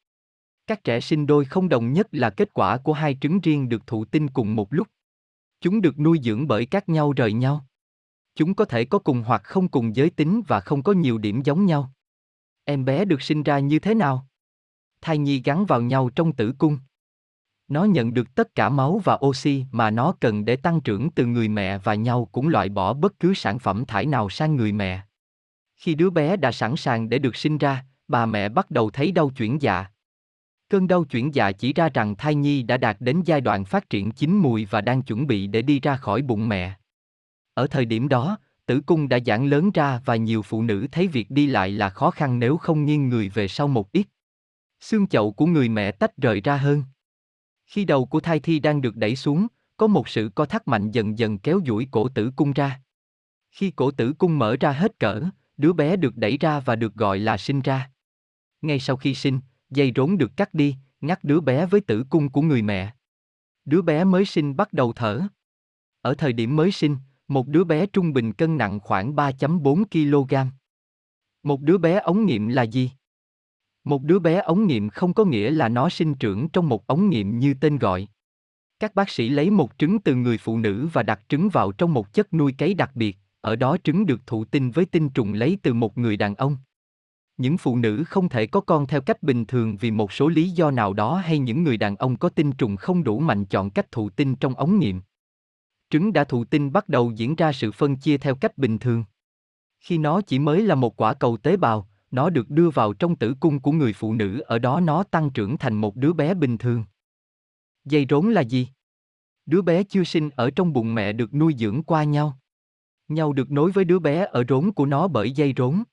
[0.67, 3.88] Các trẻ sinh đôi không đồng nhất là kết quả của hai trứng riêng được
[3.88, 4.88] thụ tinh cùng một lúc.
[5.61, 7.65] Chúng được nuôi dưỡng bởi các nhau rời nhau.
[8.36, 11.41] Chúng có thể có cùng hoặc không cùng giới tính và không có nhiều điểm
[11.43, 11.91] giống nhau.
[12.63, 14.28] Em bé được sinh ra như thế nào?
[15.01, 16.78] Thai nhi gắn vào nhau trong tử cung.
[17.68, 21.26] Nó nhận được tất cả máu và oxy mà nó cần để tăng trưởng từ
[21.26, 24.72] người mẹ và nhau cũng loại bỏ bất cứ sản phẩm thải nào sang người
[24.72, 25.01] mẹ.
[25.76, 29.11] Khi đứa bé đã sẵn sàng để được sinh ra, bà mẹ bắt đầu thấy
[29.11, 29.86] đau chuyển dạ.
[30.70, 33.89] Cơn đau chuyển dạ chỉ ra rằng thai nhi đã đạt đến giai đoạn phát
[33.89, 36.78] triển chín mùi và đang chuẩn bị để đi ra khỏi bụng mẹ.
[37.53, 41.07] Ở thời điểm đó, tử cung đã giãn lớn ra và nhiều phụ nữ thấy
[41.07, 44.07] việc đi lại là khó khăn nếu không nghiêng người về sau một ít.
[44.80, 46.84] Xương chậu của người mẹ tách rời ra hơn.
[47.76, 49.47] Khi đầu của thai thi đang được đẩy xuống,
[49.78, 52.82] có một sự co thắt mạnh dần dần kéo duỗi cổ tử cung ra.
[53.51, 55.23] Khi cổ tử cung mở ra hết cỡ,
[55.57, 57.91] đứa bé được đẩy ra và được gọi là sinh ra.
[58.61, 62.30] Ngay sau khi sinh, dây rốn được cắt đi, ngắt đứa bé với tử cung
[62.30, 62.93] của người mẹ.
[63.65, 65.21] Đứa bé mới sinh bắt đầu thở.
[66.01, 66.97] Ở thời điểm mới sinh,
[67.28, 70.36] một đứa bé trung bình cân nặng khoảng 3.4 kg.
[71.43, 72.91] Một đứa bé ống nghiệm là gì?
[73.86, 77.09] Một đứa bé ống nghiệm không có nghĩa là nó sinh trưởng trong một ống
[77.09, 78.07] nghiệm như tên gọi.
[78.79, 81.93] Các bác sĩ lấy một trứng từ người phụ nữ và đặt trứng vào trong
[81.93, 85.33] một chất nuôi cấy đặc biệt, ở đó trứng được thụ tinh với tinh trùng
[85.33, 86.57] lấy từ một người đàn ông.
[87.38, 90.49] Những phụ nữ không thể có con theo cách bình thường vì một số lý
[90.49, 93.69] do nào đó hay những người đàn ông có tinh trùng không đủ mạnh chọn
[93.69, 95.01] cách thụ tinh trong ống nghiệm.
[95.89, 99.03] Trứng đã thụ tinh bắt đầu diễn ra sự phân chia theo cách bình thường.
[99.79, 103.16] Khi nó chỉ mới là một quả cầu tế bào, nó được đưa vào trong
[103.16, 106.34] tử cung của người phụ nữ ở đó nó tăng trưởng thành một đứa bé
[106.34, 106.84] bình thường.
[107.86, 108.68] Dây rốn là gì?
[109.45, 112.39] Đứa bé chưa sinh ở trong bụng mẹ được nuôi dưỡng qua nhau.
[113.07, 115.84] Nhau được nối với đứa bé ở rốn của nó bởi dây rốn.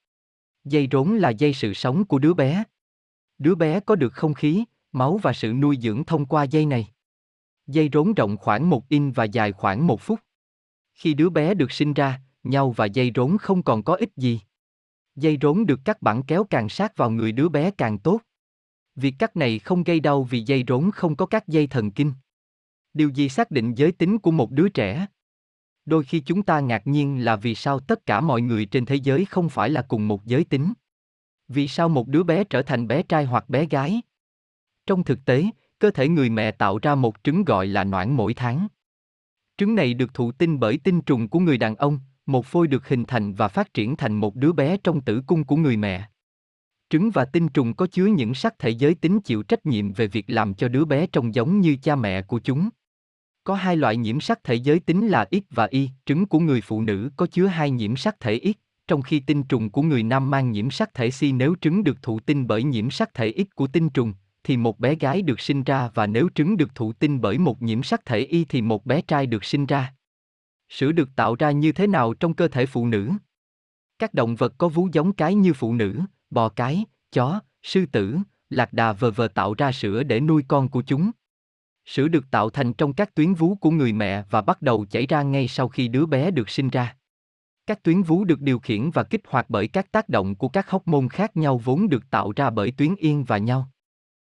[0.65, 2.65] Dây rốn là dây sự sống của đứa bé.
[3.39, 6.89] Đứa bé có được không khí, máu và sự nuôi dưỡng thông qua dây này.
[7.67, 10.21] Dây rốn rộng khoảng một in và dài khoảng một phút.
[10.95, 14.41] Khi đứa bé được sinh ra, nhau và dây rốn không còn có ích gì.
[15.17, 18.21] Dây rốn được cắt bản kéo càng sát vào người đứa bé càng tốt.
[18.97, 22.13] Việc cắt này không gây đau vì dây rốn không có các dây thần kinh.
[22.95, 25.07] Điều gì xác định giới tính của một đứa trẻ?
[25.85, 28.95] Đôi khi chúng ta ngạc nhiên là vì sao tất cả mọi người trên thế
[28.95, 30.73] giới không phải là cùng một giới tính.
[31.49, 34.03] Vì sao một đứa bé trở thành bé trai hoặc bé gái?
[34.87, 35.45] Trong thực tế,
[35.79, 38.67] cơ thể người mẹ tạo ra một trứng gọi là noãn mỗi tháng.
[39.57, 42.89] Trứng này được thụ tinh bởi tinh trùng của người đàn ông, một phôi được
[42.89, 46.09] hình thành và phát triển thành một đứa bé trong tử cung của người mẹ.
[46.91, 50.07] Trứng và tinh trùng có chứa những sắc thể giới tính chịu trách nhiệm về
[50.07, 52.69] việc làm cho đứa bé trông giống như cha mẹ của chúng.
[53.45, 56.61] Có hai loại nhiễm sắc thể giới tính là X và Y, trứng của người
[56.61, 60.03] phụ nữ có chứa hai nhiễm sắc thể X, trong khi tinh trùng của người
[60.03, 63.33] nam mang nhiễm sắc thể Si nếu trứng được thụ tinh bởi nhiễm sắc thể
[63.37, 64.15] X của tinh trùng,
[64.45, 67.63] thì một bé gái được sinh ra và nếu trứng được thụ tinh bởi một
[67.63, 69.95] nhiễm sắc thể Y thì một bé trai được sinh ra.
[70.73, 73.11] Sữa được tạo ra như thế nào trong cơ thể phụ nữ?
[73.99, 76.01] Các động vật có vú giống cái như phụ nữ,
[76.31, 78.19] bò cái, chó, sư tử,
[78.51, 81.11] lạc đà vờ vờ tạo ra sữa để nuôi con của chúng.
[81.87, 85.07] Sữa được tạo thành trong các tuyến vú của người mẹ và bắt đầu chảy
[85.07, 86.97] ra ngay sau khi đứa bé được sinh ra.
[87.67, 90.71] Các tuyến vú được điều khiển và kích hoạt bởi các tác động của các
[90.71, 93.72] hóc môn khác nhau vốn được tạo ra bởi tuyến yên và nhau.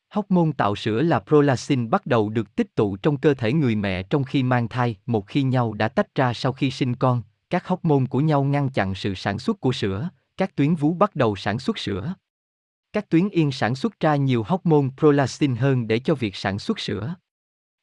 [0.10, 3.76] Hóc môn tạo sữa là prolactin bắt đầu được tích tụ trong cơ thể người
[3.76, 7.22] mẹ trong khi mang thai, một khi nhau đã tách ra sau khi sinh con,
[7.50, 10.94] các hóc môn của nhau ngăn chặn sự sản xuất của sữa, các tuyến vú
[10.94, 12.14] bắt đầu sản xuất sữa.
[12.94, 16.60] Các tuyến yên sản xuất ra nhiều hóc môn prolactin hơn để cho việc sản
[16.60, 17.16] xuất sữa.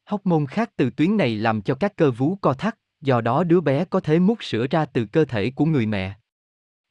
[0.05, 3.45] Hóc môn khác từ tuyến này làm cho các cơ vú co thắt, do đó
[3.45, 6.15] đứa bé có thể mút sữa ra từ cơ thể của người mẹ.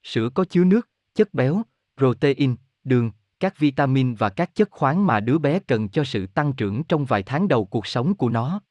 [0.03, 1.61] Sữa có chứa nước, chất béo,
[1.97, 3.11] protein, đường,
[3.43, 7.05] các vitamin và các chất khoáng mà đứa bé cần cho sự tăng trưởng trong
[7.05, 8.61] vài tháng đầu cuộc sống của nó.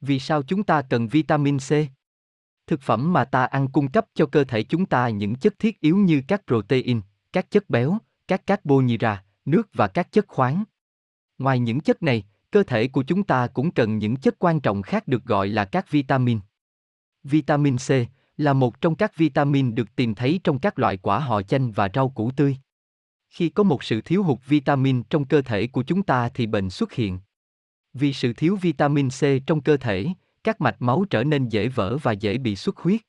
[0.00, 1.70] Vì sao chúng ta cần vitamin C?
[2.66, 5.80] Thực phẩm mà ta ăn cung cấp cho cơ thể chúng ta những chất thiết
[5.80, 7.00] yếu như các protein,
[7.32, 7.98] các chất béo,
[8.28, 10.64] các carbohydrate, nước và các chất khoáng.
[11.38, 14.82] Ngoài những chất này, cơ thể của chúng ta cũng cần những chất quan trọng
[14.82, 16.38] khác được gọi là các vitamin.
[17.24, 17.90] Vitamin C
[18.36, 21.88] là một trong các vitamin được tìm thấy trong các loại quả họ chanh và
[21.94, 22.56] rau củ tươi.
[23.36, 26.70] Khi có một sự thiếu hụt vitamin trong cơ thể của chúng ta thì bệnh
[26.70, 27.18] xuất hiện.
[27.94, 30.06] Vì sự thiếu vitamin C trong cơ thể,
[30.44, 33.00] các mạch máu trở nên dễ vỡ và dễ bị xuất huyết.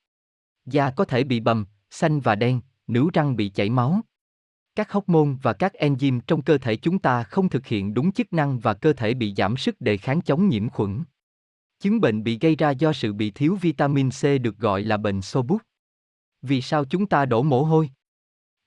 [0.66, 4.02] Da có thể bị bầm, xanh và đen, nướu răng bị chảy máu.
[4.76, 8.34] Các hormone và các enzyme trong cơ thể chúng ta không thực hiện đúng chức
[8.34, 11.04] năng và cơ thể bị giảm sức đề kháng chống nhiễm khuẩn.
[11.80, 15.22] Chứng bệnh bị gây ra do sự bị thiếu vitamin C được gọi là bệnh
[15.22, 15.62] xô bút.
[16.42, 17.90] Vì sao chúng ta đổ mồ hôi?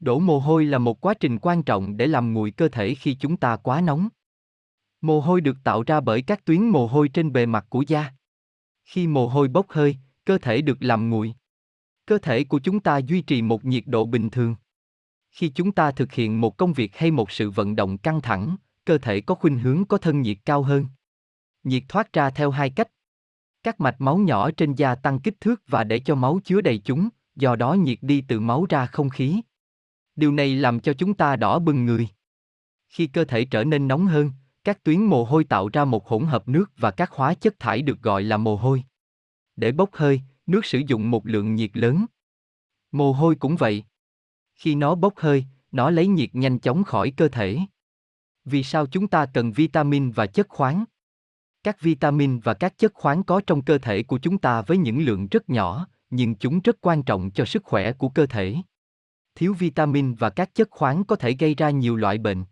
[0.01, 3.15] Đổ mồ hôi là một quá trình quan trọng để làm nguội cơ thể khi
[3.15, 4.09] chúng ta quá nóng.
[5.01, 8.13] Mồ hôi được tạo ra bởi các tuyến mồ hôi trên bề mặt của da.
[8.85, 11.35] Khi mồ hôi bốc hơi, cơ thể được làm nguội.
[12.07, 14.57] Cơ thể của chúng ta duy trì một nhiệt độ bình thường.
[15.31, 18.57] Khi chúng ta thực hiện một công việc hay một sự vận động căng thẳng,
[18.85, 20.87] cơ thể có khuynh hướng có thân nhiệt cao hơn.
[21.65, 22.89] Nhiệt thoát ra theo hai cách.
[23.63, 26.79] Các mạch máu nhỏ trên da tăng kích thước và để cho máu chứa đầy
[26.79, 29.41] chúng, do đó nhiệt đi từ máu ra không khí.
[30.17, 32.09] Điều này làm cho chúng ta đỏ bừng người.
[32.89, 34.31] Khi cơ thể trở nên nóng hơn,
[34.65, 37.83] các tuyến mồ hôi tạo ra một hỗn hợp nước và các hóa chất thải
[37.83, 38.85] được gọi là mồ hôi.
[39.57, 42.07] Để bốc hơi, nước sử dụng một lượng nhiệt lớn.
[42.93, 43.85] Mồ hôi cũng vậy.
[44.55, 47.59] Khi nó bốc hơi, nó lấy nhiệt nhanh chóng khỏi cơ thể.
[48.45, 50.85] Vì sao chúng ta cần vitamin và chất khoáng?
[51.63, 55.01] Các vitamin và các chất khoáng có trong cơ thể của chúng ta với những
[55.01, 58.57] lượng rất nhỏ, nhưng chúng rất quan trọng cho sức khỏe của cơ thể.
[59.41, 62.45] Thiếu vitamin và các chất khoáng có thể gây ra nhiều loại bệnh.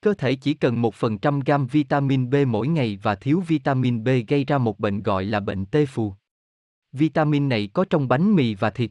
[0.00, 4.44] Cơ thể chỉ cần 1% gam vitamin B mỗi ngày và thiếu vitamin B gây
[4.44, 6.14] ra một bệnh gọi là bệnh tê phù.
[6.92, 8.90] Vitamin này có trong bánh mì và thịt.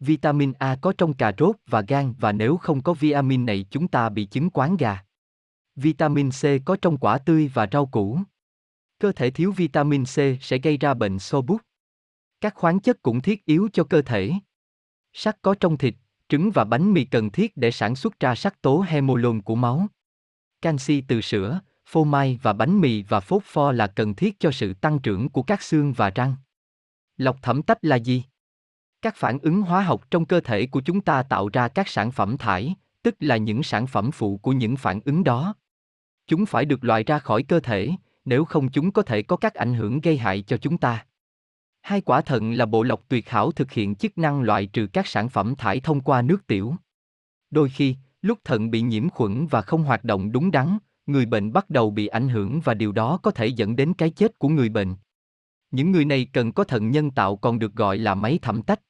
[0.00, 3.88] Vitamin A có trong cà rốt và gan và nếu không có vitamin này chúng
[3.88, 5.04] ta bị chứng quán gà.
[5.76, 8.18] Vitamin C có trong quả tươi và rau củ.
[8.98, 11.60] Cơ thể thiếu vitamin C sẽ gây ra bệnh xô bút.
[12.40, 14.32] Các khoáng chất cũng thiết yếu cho cơ thể.
[15.12, 15.94] Sắt có trong thịt,
[16.30, 19.86] trứng và bánh mì cần thiết để sản xuất ra sắc tố hemolon của máu.
[20.62, 24.50] Canxi từ sữa, phô mai và bánh mì và phốt pho là cần thiết cho
[24.50, 26.34] sự tăng trưởng của các xương và răng.
[27.16, 28.24] Lọc thẩm tách là gì?
[29.02, 32.10] Các phản ứng hóa học trong cơ thể của chúng ta tạo ra các sản
[32.10, 35.54] phẩm thải, tức là những sản phẩm phụ của những phản ứng đó.
[36.26, 37.90] Chúng phải được loại ra khỏi cơ thể,
[38.24, 41.04] nếu không chúng có thể có các ảnh hưởng gây hại cho chúng ta.
[41.90, 45.06] Hai quả thận là bộ lọc tuyệt hảo thực hiện chức năng loại trừ các
[45.06, 46.74] sản phẩm thải thông qua nước tiểu.
[47.50, 51.52] Đôi khi, lúc thận bị nhiễm khuẩn và không hoạt động đúng đắn, người bệnh
[51.52, 54.48] bắt đầu bị ảnh hưởng và điều đó có thể dẫn đến cái chết của
[54.48, 54.94] người bệnh.
[55.70, 58.80] Những người này cần có thận nhân tạo còn được gọi là máy thẩm tách.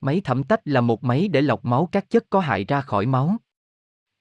[0.00, 3.06] Máy thẩm tách là một máy để lọc máu các chất có hại ra khỏi
[3.06, 3.36] máu.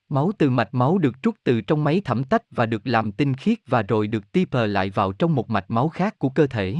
[0.09, 3.33] Máu từ mạch máu được trút từ trong máy thẩm tách và được làm tinh
[3.33, 6.75] khiết và rồi được tiêu lại vào trong một mạch máu khác của cơ thể.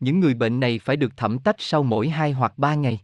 [0.00, 3.00] Những người bệnh này phải được thẩm tách sau mỗi 2 hoặc 3 ngày.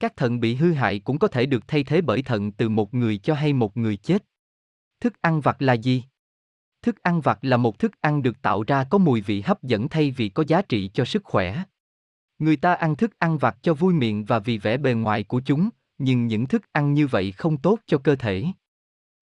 [0.00, 2.94] Các thận bị hư hại cũng có thể được thay thế bởi thận từ một
[2.94, 4.24] người cho hay một người chết.
[5.00, 6.04] Thức ăn vặt là gì?
[6.82, 9.88] Thức ăn vặt là một thức ăn được tạo ra có mùi vị hấp dẫn
[9.88, 11.64] thay vì có giá trị cho sức khỏe.
[12.38, 15.40] Người ta ăn thức ăn vặt cho vui miệng và vì vẻ bề ngoài của
[15.44, 15.68] chúng,
[15.98, 18.44] nhưng những thức ăn như vậy không tốt cho cơ thể.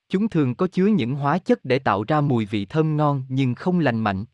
[0.09, 3.55] Chúng thường có chứa những hóa chất để tạo ra mùi vị thơm ngon nhưng
[3.55, 4.25] không lành mạnh.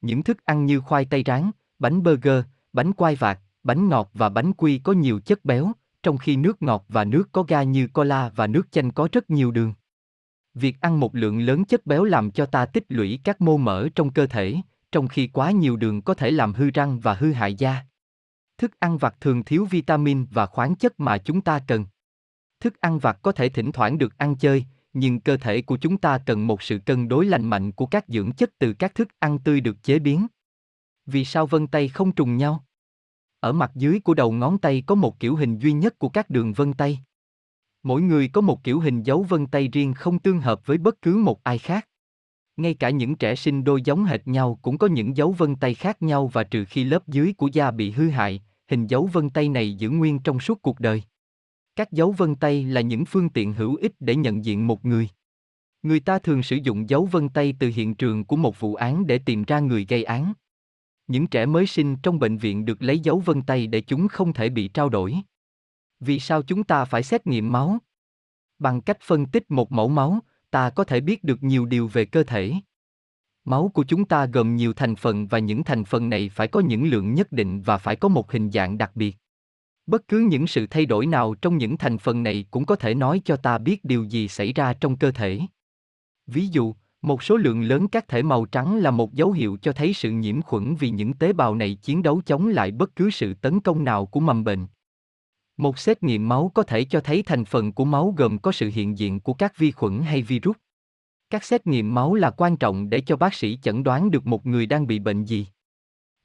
[0.00, 1.50] Những thức ăn như khoai tây rán,
[1.80, 5.72] bánh burger, bánh quai vạt, bánh ngọt và bánh quy có nhiều chất béo,
[6.02, 9.30] trong khi nước ngọt và nước có ga như cola và nước chanh có rất
[9.30, 9.74] nhiều đường.
[10.54, 13.88] Việc ăn một lượng lớn chất béo làm cho ta tích lũy các mô mỡ
[13.94, 14.56] trong cơ thể,
[14.92, 17.84] trong khi quá nhiều đường có thể làm hư răng và hư hại da.
[18.58, 21.84] Thức ăn vặt thường thiếu vitamin và khoáng chất mà chúng ta cần.
[22.60, 25.98] Thức ăn vặt có thể thỉnh thoảng được ăn chơi, nhưng cơ thể của chúng
[25.98, 29.08] ta cần một sự cân đối lành mạnh của các dưỡng chất từ các thức
[29.18, 30.26] ăn tươi được chế biến.
[31.12, 32.64] Vì sao vân tay không trùng nhau?
[33.40, 36.30] Ở mặt dưới của đầu ngón tay có một kiểu hình duy nhất của các
[36.30, 36.98] đường vân tay.
[37.82, 41.02] Mỗi người có một kiểu hình dấu vân tay riêng không tương hợp với bất
[41.02, 41.88] cứ một ai khác.
[42.56, 45.74] Ngay cả những trẻ sinh đôi giống hệt nhau cũng có những dấu vân tay
[45.74, 49.30] khác nhau và trừ khi lớp dưới của da bị hư hại, hình dấu vân
[49.30, 51.02] tay này giữ nguyên trong suốt cuộc đời.
[51.76, 55.08] Các dấu vân tay là những phương tiện hữu ích để nhận diện một người.
[55.82, 59.06] Người ta thường sử dụng dấu vân tay từ hiện trường của một vụ án
[59.06, 60.32] để tìm ra người gây án.
[61.10, 64.32] Những trẻ mới sinh trong bệnh viện được lấy dấu vân tay để chúng không
[64.32, 65.16] thể bị trao đổi.
[66.00, 67.78] Vì sao chúng ta phải xét nghiệm máu?
[68.58, 70.18] Bằng cách phân tích một mẫu máu,
[70.50, 72.54] ta có thể biết được nhiều điều về cơ thể.
[73.44, 76.60] Máu của chúng ta gồm nhiều thành phần và những thành phần này phải có
[76.60, 79.16] những lượng nhất định và phải có một hình dạng đặc biệt.
[79.86, 82.94] Bất cứ những sự thay đổi nào trong những thành phần này cũng có thể
[82.94, 85.40] nói cho ta biết điều gì xảy ra trong cơ thể.
[86.26, 89.72] Ví dụ, một số lượng lớn các thể màu trắng là một dấu hiệu cho
[89.72, 93.10] thấy sự nhiễm khuẩn vì những tế bào này chiến đấu chống lại bất cứ
[93.10, 94.66] sự tấn công nào của mầm bệnh.
[95.56, 98.70] Một xét nghiệm máu có thể cho thấy thành phần của máu gồm có sự
[98.74, 100.56] hiện diện của các vi khuẩn hay virus.
[101.30, 104.46] Các xét nghiệm máu là quan trọng để cho bác sĩ chẩn đoán được một
[104.46, 105.46] người đang bị bệnh gì.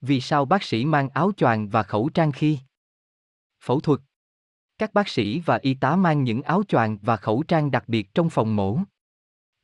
[0.01, 2.59] Vì sao bác sĩ mang áo choàng và khẩu trang khi
[3.63, 3.99] phẫu thuật?
[4.77, 8.13] Các bác sĩ và y tá mang những áo choàng và khẩu trang đặc biệt
[8.13, 8.79] trong phòng mổ.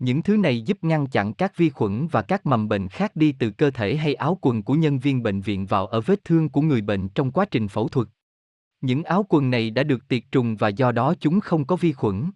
[0.01, 3.31] Những thứ này giúp ngăn chặn các vi khuẩn và các mầm bệnh khác đi
[3.39, 6.49] từ cơ thể hay áo quần của nhân viên bệnh viện vào ở vết thương
[6.49, 8.07] của người bệnh trong quá trình phẫu thuật.
[8.81, 11.93] Những áo quần này đã được tiệt trùng và do đó chúng không có vi
[11.93, 12.31] khuẩn.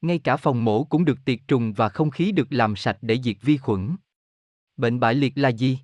[0.00, 3.18] Ngay cả phòng mổ cũng được tiệt trùng và không khí được làm sạch để
[3.22, 3.96] diệt vi khuẩn.
[4.76, 5.78] Bệnh bại liệt là gì?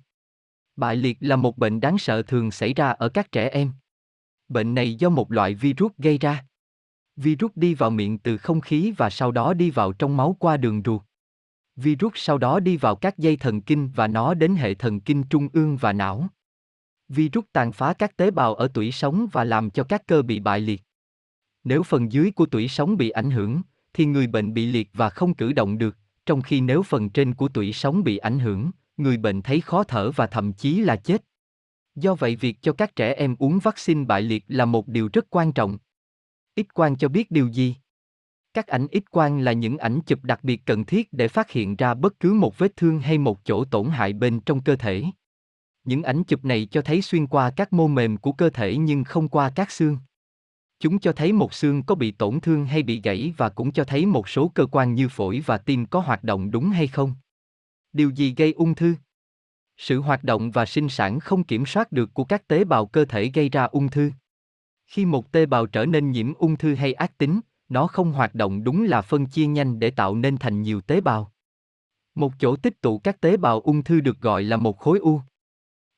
[0.75, 3.71] Bại liệt là một bệnh đáng sợ thường xảy ra ở các trẻ em.
[4.47, 6.45] Bệnh này do một loại virus gây ra.
[7.15, 10.57] Virus đi vào miệng từ không khí và sau đó đi vào trong máu qua
[10.57, 11.01] đường ruột.
[11.75, 15.23] Virus sau đó đi vào các dây thần kinh và nó đến hệ thần kinh
[15.23, 16.27] trung ương và não.
[17.09, 20.39] Virus tàn phá các tế bào ở tủy sống và làm cho các cơ bị
[20.39, 20.81] bại liệt.
[21.63, 23.61] Nếu phần dưới của tủy sống bị ảnh hưởng,
[23.93, 27.33] thì người bệnh bị liệt và không cử động được, trong khi nếu phần trên
[27.33, 30.95] của tủy sống bị ảnh hưởng, người bệnh thấy khó thở và thậm chí là
[30.95, 31.23] chết.
[31.95, 35.25] Do vậy việc cho các trẻ em uống vaccine bại liệt là một điều rất
[35.29, 35.77] quan trọng.
[36.57, 37.75] X quang cho biết điều gì?
[38.53, 41.75] Các ảnh X quang là những ảnh chụp đặc biệt cần thiết để phát hiện
[41.75, 45.03] ra bất cứ một vết thương hay một chỗ tổn hại bên trong cơ thể.
[45.83, 49.03] Những ảnh chụp này cho thấy xuyên qua các mô mềm của cơ thể nhưng
[49.03, 49.97] không qua các xương.
[50.79, 53.83] Chúng cho thấy một xương có bị tổn thương hay bị gãy và cũng cho
[53.83, 57.15] thấy một số cơ quan như phổi và tim có hoạt động đúng hay không.
[57.93, 58.95] Điều gì gây ung thư?
[59.77, 63.05] Sự hoạt động và sinh sản không kiểm soát được của các tế bào cơ
[63.05, 64.11] thể gây ra ung thư.
[64.93, 67.39] Khi một tế bào trở nên nhiễm ung thư hay ác tính,
[67.69, 71.01] nó không hoạt động đúng là phân chia nhanh để tạo nên thành nhiều tế
[71.01, 71.31] bào.
[72.15, 75.21] Một chỗ tích tụ các tế bào ung thư được gọi là một khối u.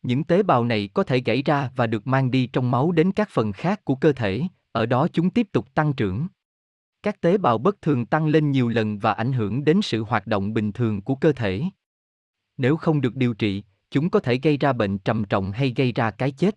[0.01, 3.11] Những tế bào này có thể gãy ra và được mang đi trong máu đến
[3.11, 4.41] các phần khác của cơ thể,
[4.71, 6.27] ở đó chúng tiếp tục tăng trưởng.
[7.03, 10.27] Các tế bào bất thường tăng lên nhiều lần và ảnh hưởng đến sự hoạt
[10.27, 11.63] động bình thường của cơ thể.
[12.57, 15.91] Nếu không được điều trị, chúng có thể gây ra bệnh trầm trọng hay gây
[15.91, 16.55] ra cái chết.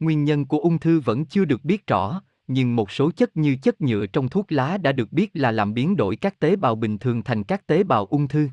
[0.00, 3.56] Nguyên nhân của ung thư vẫn chưa được biết rõ, nhưng một số chất như
[3.62, 6.74] chất nhựa trong thuốc lá đã được biết là làm biến đổi các tế bào
[6.74, 8.48] bình thường thành các tế bào ung thư.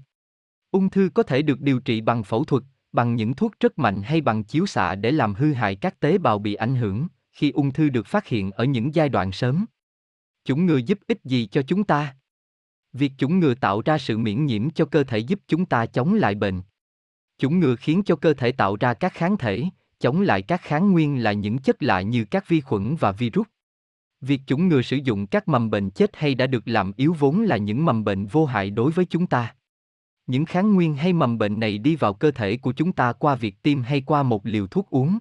[0.72, 4.02] Ung thư có thể được điều trị bằng phẫu thuật, bằng những thuốc rất mạnh
[4.02, 7.52] hay bằng chiếu xạ để làm hư hại các tế bào bị ảnh hưởng, khi
[7.52, 9.66] ung thư được phát hiện ở những giai đoạn sớm.
[10.46, 12.16] Chủng ngừa giúp ích gì cho chúng ta?
[12.94, 16.14] Việc chủng ngừa tạo ra sự miễn nhiễm cho cơ thể giúp chúng ta chống
[16.14, 16.62] lại bệnh.
[17.38, 19.64] Chủng ngừa khiến cho cơ thể tạo ra các kháng thể,
[20.04, 23.48] chống lại các kháng nguyên là những chất lạ như các vi khuẩn và virus.
[24.22, 27.42] Việc chủng ngừa sử dụng các mầm bệnh chết hay đã được làm yếu vốn
[27.42, 29.56] là những mầm bệnh vô hại đối với chúng ta.
[30.28, 33.36] Những kháng nguyên hay mầm bệnh này đi vào cơ thể của chúng ta qua
[33.36, 35.18] việc tiêm hay qua một liều thuốc uống.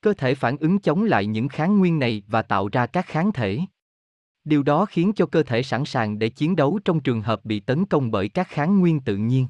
[0.00, 3.32] Cơ thể phản ứng chống lại những kháng nguyên này và tạo ra các kháng
[3.32, 3.60] thể.
[4.44, 7.60] Điều đó khiến cho cơ thể sẵn sàng để chiến đấu trong trường hợp bị
[7.60, 9.46] tấn công bởi các kháng nguyên tự nhiên.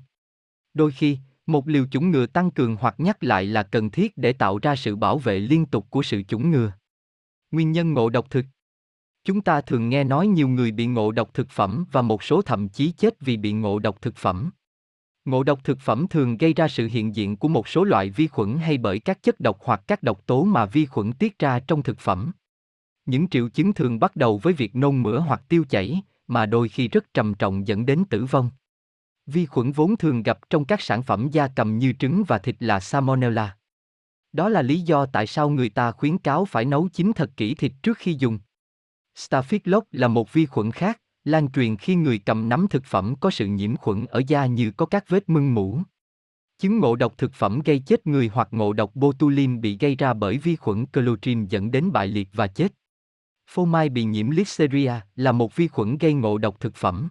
[0.75, 4.33] Đôi khi, một liều chủng ngừa tăng cường hoặc nhắc lại là cần thiết để
[4.33, 6.73] tạo ra sự bảo vệ liên tục của sự chủng ngừa.
[7.51, 8.45] Nguyên nhân ngộ độc thực
[9.25, 12.43] Chúng ta thường nghe nói nhiều người bị ngộ độc thực phẩm và một số
[12.43, 14.51] thậm chí chết vì bị ngộ độc thực phẩm.
[15.25, 18.27] Ngộ độc thực phẩm thường gây ra sự hiện diện của một số loại vi
[18.27, 21.61] khuẩn hay bởi các chất độc hoặc các độc tố mà vi khuẩn tiết ra
[21.61, 22.33] trong thực phẩm.
[23.07, 26.69] Những triệu chứng thường bắt đầu với việc nôn mửa hoặc tiêu chảy, mà đôi
[26.69, 28.51] khi rất trầm trọng dẫn đến tử vong.
[29.33, 32.57] Vi khuẩn vốn thường gặp trong các sản phẩm da cầm như trứng và thịt
[32.61, 33.57] là Salmonella.
[34.33, 37.55] Đó là lý do tại sao người ta khuyến cáo phải nấu chín thật kỹ
[37.55, 38.39] thịt trước khi dùng.
[39.15, 43.31] Staphylococcus là một vi khuẩn khác, lan truyền khi người cầm nắm thực phẩm có
[43.31, 45.79] sự nhiễm khuẩn ở da như có các vết mưng mũ.
[46.59, 50.15] Chứng ngộ độc thực phẩm gây chết người hoặc ngộ độc botulinum bị gây ra
[50.15, 52.73] bởi vi khuẩn Clostridium dẫn đến bại liệt và chết.
[53.51, 57.09] Phô mai bị nhiễm Listeria là một vi khuẩn gây ngộ độc thực phẩm.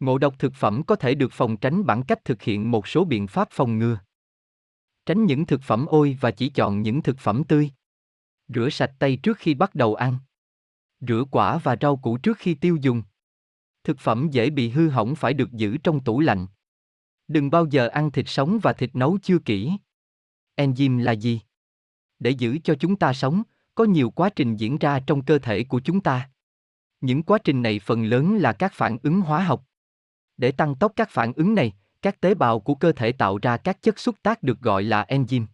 [0.00, 3.04] Ngộ độc thực phẩm có thể được phòng tránh bằng cách thực hiện một số
[3.04, 3.98] biện pháp phòng ngừa.
[5.06, 7.70] Tránh những thực phẩm ôi và chỉ chọn những thực phẩm tươi.
[8.48, 10.18] Rửa sạch tay trước khi bắt đầu ăn.
[11.00, 13.02] Rửa quả và rau củ trước khi tiêu dùng.
[13.84, 16.46] Thực phẩm dễ bị hư hỏng phải được giữ trong tủ lạnh.
[17.28, 19.72] Đừng bao giờ ăn thịt sống và thịt nấu chưa kỹ.
[20.56, 21.40] Enzyme là gì?
[22.18, 23.42] Để giữ cho chúng ta sống,
[23.74, 26.30] có nhiều quá trình diễn ra trong cơ thể của chúng ta.
[27.00, 29.64] Những quá trình này phần lớn là các phản ứng hóa học.
[30.38, 31.72] Để tăng tốc các phản ứng này,
[32.02, 35.04] các tế bào của cơ thể tạo ra các chất xúc tác được gọi là
[35.08, 35.44] enzyme.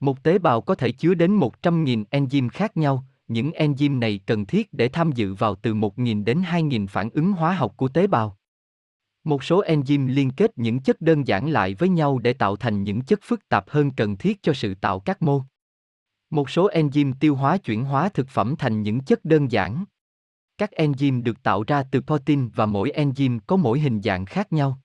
[0.00, 4.46] Một tế bào có thể chứa đến 100.000 enzyme khác nhau, những enzyme này cần
[4.46, 8.06] thiết để tham dự vào từ 1.000 đến 2.000 phản ứng hóa học của tế
[8.06, 8.38] bào.
[9.24, 12.82] Một số enzyme liên kết những chất đơn giản lại với nhau để tạo thành
[12.82, 15.42] những chất phức tạp hơn cần thiết cho sự tạo các mô.
[16.30, 19.84] Một số enzyme tiêu hóa chuyển hóa thực phẩm thành những chất đơn giản.
[20.62, 24.52] Các enzyme được tạo ra từ protein và mỗi enzyme có mỗi hình dạng khác
[24.52, 24.78] nhau.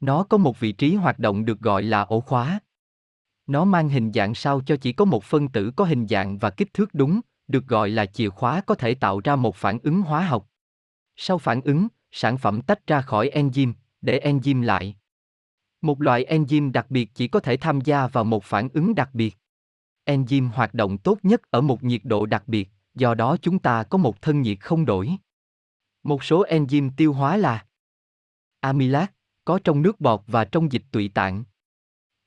[0.00, 2.60] Nó có một vị trí hoạt động được gọi là ổ khóa.
[3.46, 6.50] Nó mang hình dạng sao cho chỉ có một phân tử có hình dạng và
[6.50, 10.02] kích thước đúng, được gọi là chìa khóa có thể tạo ra một phản ứng
[10.02, 10.46] hóa học.
[11.16, 14.96] Sau phản ứng, sản phẩm tách ra khỏi enzyme, để enzyme lại.
[15.80, 19.10] Một loại enzyme đặc biệt chỉ có thể tham gia vào một phản ứng đặc
[19.12, 19.36] biệt.
[20.04, 22.68] Enzyme hoạt động tốt nhất ở một nhiệt độ đặc biệt,
[23.00, 25.16] do đó chúng ta có một thân nhiệt không đổi.
[26.02, 27.66] Một số enzyme tiêu hóa là
[28.60, 29.12] amylase,
[29.44, 31.44] có trong nước bọt và trong dịch tụy tạng.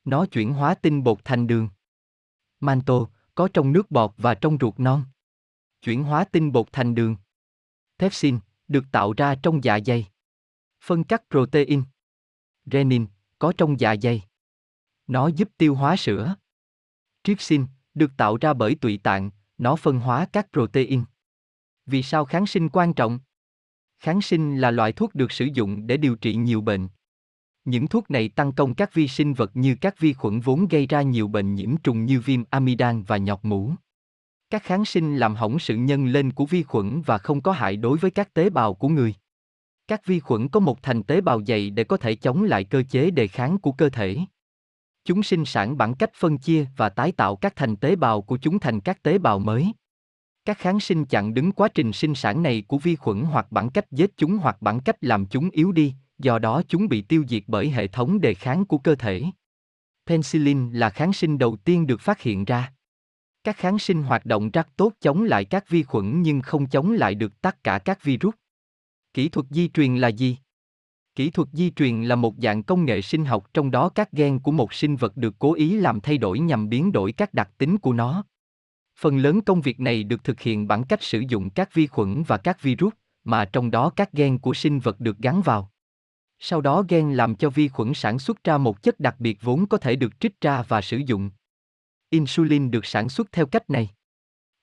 [0.05, 1.69] Nó chuyển hóa tinh bột thành đường.
[2.59, 3.05] Manto,
[3.35, 5.03] có trong nước bọt và trong ruột non.
[5.81, 7.15] Chuyển hóa tinh bột thành đường.
[7.99, 10.07] Pepsin, được tạo ra trong dạ dày.
[10.81, 11.83] Phân cắt protein.
[12.65, 13.07] Renin,
[13.39, 14.21] có trong dạ dày.
[15.07, 16.35] Nó giúp tiêu hóa sữa.
[17.23, 19.31] Trypsin, được tạo ra bởi tụy tạng,
[19.63, 21.03] nó phân hóa các protein.
[21.85, 23.19] Vì sao kháng sinh quan trọng?
[23.99, 26.87] Kháng sinh là loại thuốc được sử dụng để điều trị nhiều bệnh.
[27.65, 30.87] Những thuốc này tăng công các vi sinh vật như các vi khuẩn vốn gây
[30.87, 33.71] ra nhiều bệnh nhiễm trùng như viêm amidan và nhọt mũ.
[34.49, 37.77] Các kháng sinh làm hỏng sự nhân lên của vi khuẩn và không có hại
[37.77, 39.15] đối với các tế bào của người.
[39.87, 42.83] Các vi khuẩn có một thành tế bào dày để có thể chống lại cơ
[42.89, 44.17] chế đề kháng của cơ thể.
[45.05, 48.37] Chúng sinh sản bằng cách phân chia và tái tạo các thành tế bào của
[48.37, 49.73] chúng thành các tế bào mới.
[50.45, 53.69] Các kháng sinh chặn đứng quá trình sinh sản này của vi khuẩn hoặc bằng
[53.69, 57.23] cách giết chúng hoặc bằng cách làm chúng yếu đi, do đó chúng bị tiêu
[57.29, 59.23] diệt bởi hệ thống đề kháng của cơ thể.
[60.05, 62.73] Penicillin là kháng sinh đầu tiên được phát hiện ra.
[63.43, 66.91] Các kháng sinh hoạt động rất tốt chống lại các vi khuẩn nhưng không chống
[66.91, 68.33] lại được tất cả các virus.
[69.13, 70.37] Kỹ thuật di truyền là gì?
[71.15, 74.39] Kỹ thuật di truyền là một dạng công nghệ sinh học trong đó các gen
[74.39, 77.49] của một sinh vật được cố ý làm thay đổi nhằm biến đổi các đặc
[77.57, 78.23] tính của nó.
[78.99, 82.23] Phần lớn công việc này được thực hiện bằng cách sử dụng các vi khuẩn
[82.23, 82.93] và các virus,
[83.23, 85.71] mà trong đó các gen của sinh vật được gắn vào.
[86.39, 89.65] Sau đó gen làm cho vi khuẩn sản xuất ra một chất đặc biệt vốn
[89.67, 91.29] có thể được trích ra và sử dụng.
[92.09, 93.89] Insulin được sản xuất theo cách này.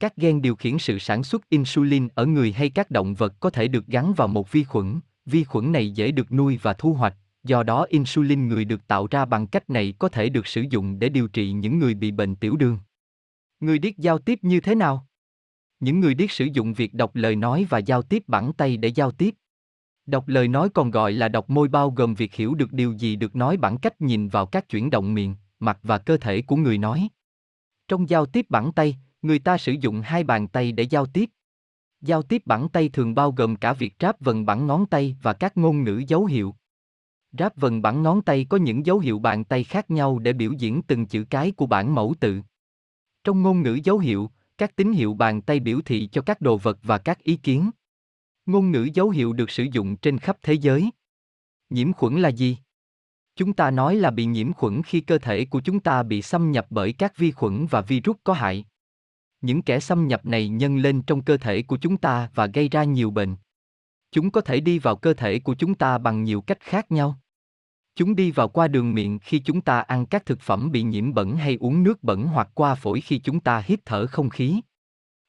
[0.01, 3.51] Các gen điều khiển sự sản xuất insulin ở người hay các động vật có
[3.51, 6.93] thể được gắn vào một vi khuẩn, vi khuẩn này dễ được nuôi và thu
[6.93, 10.65] hoạch, do đó insulin người được tạo ra bằng cách này có thể được sử
[10.71, 12.79] dụng để điều trị những người bị bệnh tiểu đường.
[13.61, 15.07] Người điếc giao tiếp như thế nào?
[15.81, 18.89] Những người điếc sử dụng việc đọc lời nói và giao tiếp bằng tay để
[18.89, 19.35] giao tiếp.
[20.07, 23.17] Đọc lời nói còn gọi là đọc môi bao gồm việc hiểu được điều gì
[23.17, 26.57] được nói bằng cách nhìn vào các chuyển động miệng, mặt và cơ thể của
[26.57, 27.09] người nói.
[27.89, 31.31] Trong giao tiếp bằng tay, người ta sử dụng hai bàn tay để giao tiếp.
[32.01, 35.33] Giao tiếp bằng tay thường bao gồm cả việc ráp vần bản ngón tay và
[35.33, 36.55] các ngôn ngữ dấu hiệu.
[37.39, 40.53] Ráp vần bản ngón tay có những dấu hiệu bàn tay khác nhau để biểu
[40.53, 42.41] diễn từng chữ cái của bản mẫu tự.
[43.25, 46.57] Trong ngôn ngữ dấu hiệu, các tín hiệu bàn tay biểu thị cho các đồ
[46.57, 47.71] vật và các ý kiến.
[48.47, 50.91] Ngôn ngữ dấu hiệu được sử dụng trên khắp thế giới.
[51.71, 52.57] Nhiễm khuẩn là gì?
[53.37, 56.51] Chúng ta nói là bị nhiễm khuẩn khi cơ thể của chúng ta bị xâm
[56.51, 58.65] nhập bởi các vi khuẩn và virus có hại.
[59.41, 62.69] Những kẻ xâm nhập này nhân lên trong cơ thể của chúng ta và gây
[62.69, 63.37] ra nhiều bệnh.
[64.13, 67.19] Chúng có thể đi vào cơ thể của chúng ta bằng nhiều cách khác nhau.
[67.95, 71.15] Chúng đi vào qua đường miệng khi chúng ta ăn các thực phẩm bị nhiễm
[71.15, 74.61] bẩn hay uống nước bẩn hoặc qua phổi khi chúng ta hít thở không khí.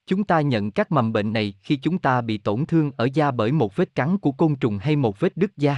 [0.06, 3.32] Chúng ta nhận các mầm bệnh này khi chúng ta bị tổn thương ở da
[3.32, 5.78] bởi một vết cắn của côn trùng hay một vết đứt da.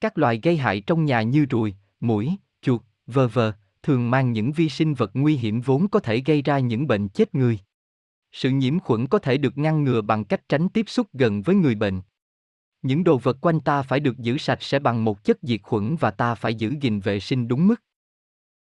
[0.00, 3.52] Các loài gây hại trong nhà như ruồi, muỗi, chuột, vờ vờ,
[3.86, 7.08] thường mang những vi sinh vật nguy hiểm vốn có thể gây ra những bệnh
[7.08, 7.58] chết người.
[8.32, 11.54] Sự nhiễm khuẩn có thể được ngăn ngừa bằng cách tránh tiếp xúc gần với
[11.54, 12.00] người bệnh.
[12.82, 15.96] Những đồ vật quanh ta phải được giữ sạch sẽ bằng một chất diệt khuẩn
[15.96, 17.82] và ta phải giữ gìn vệ sinh đúng mức.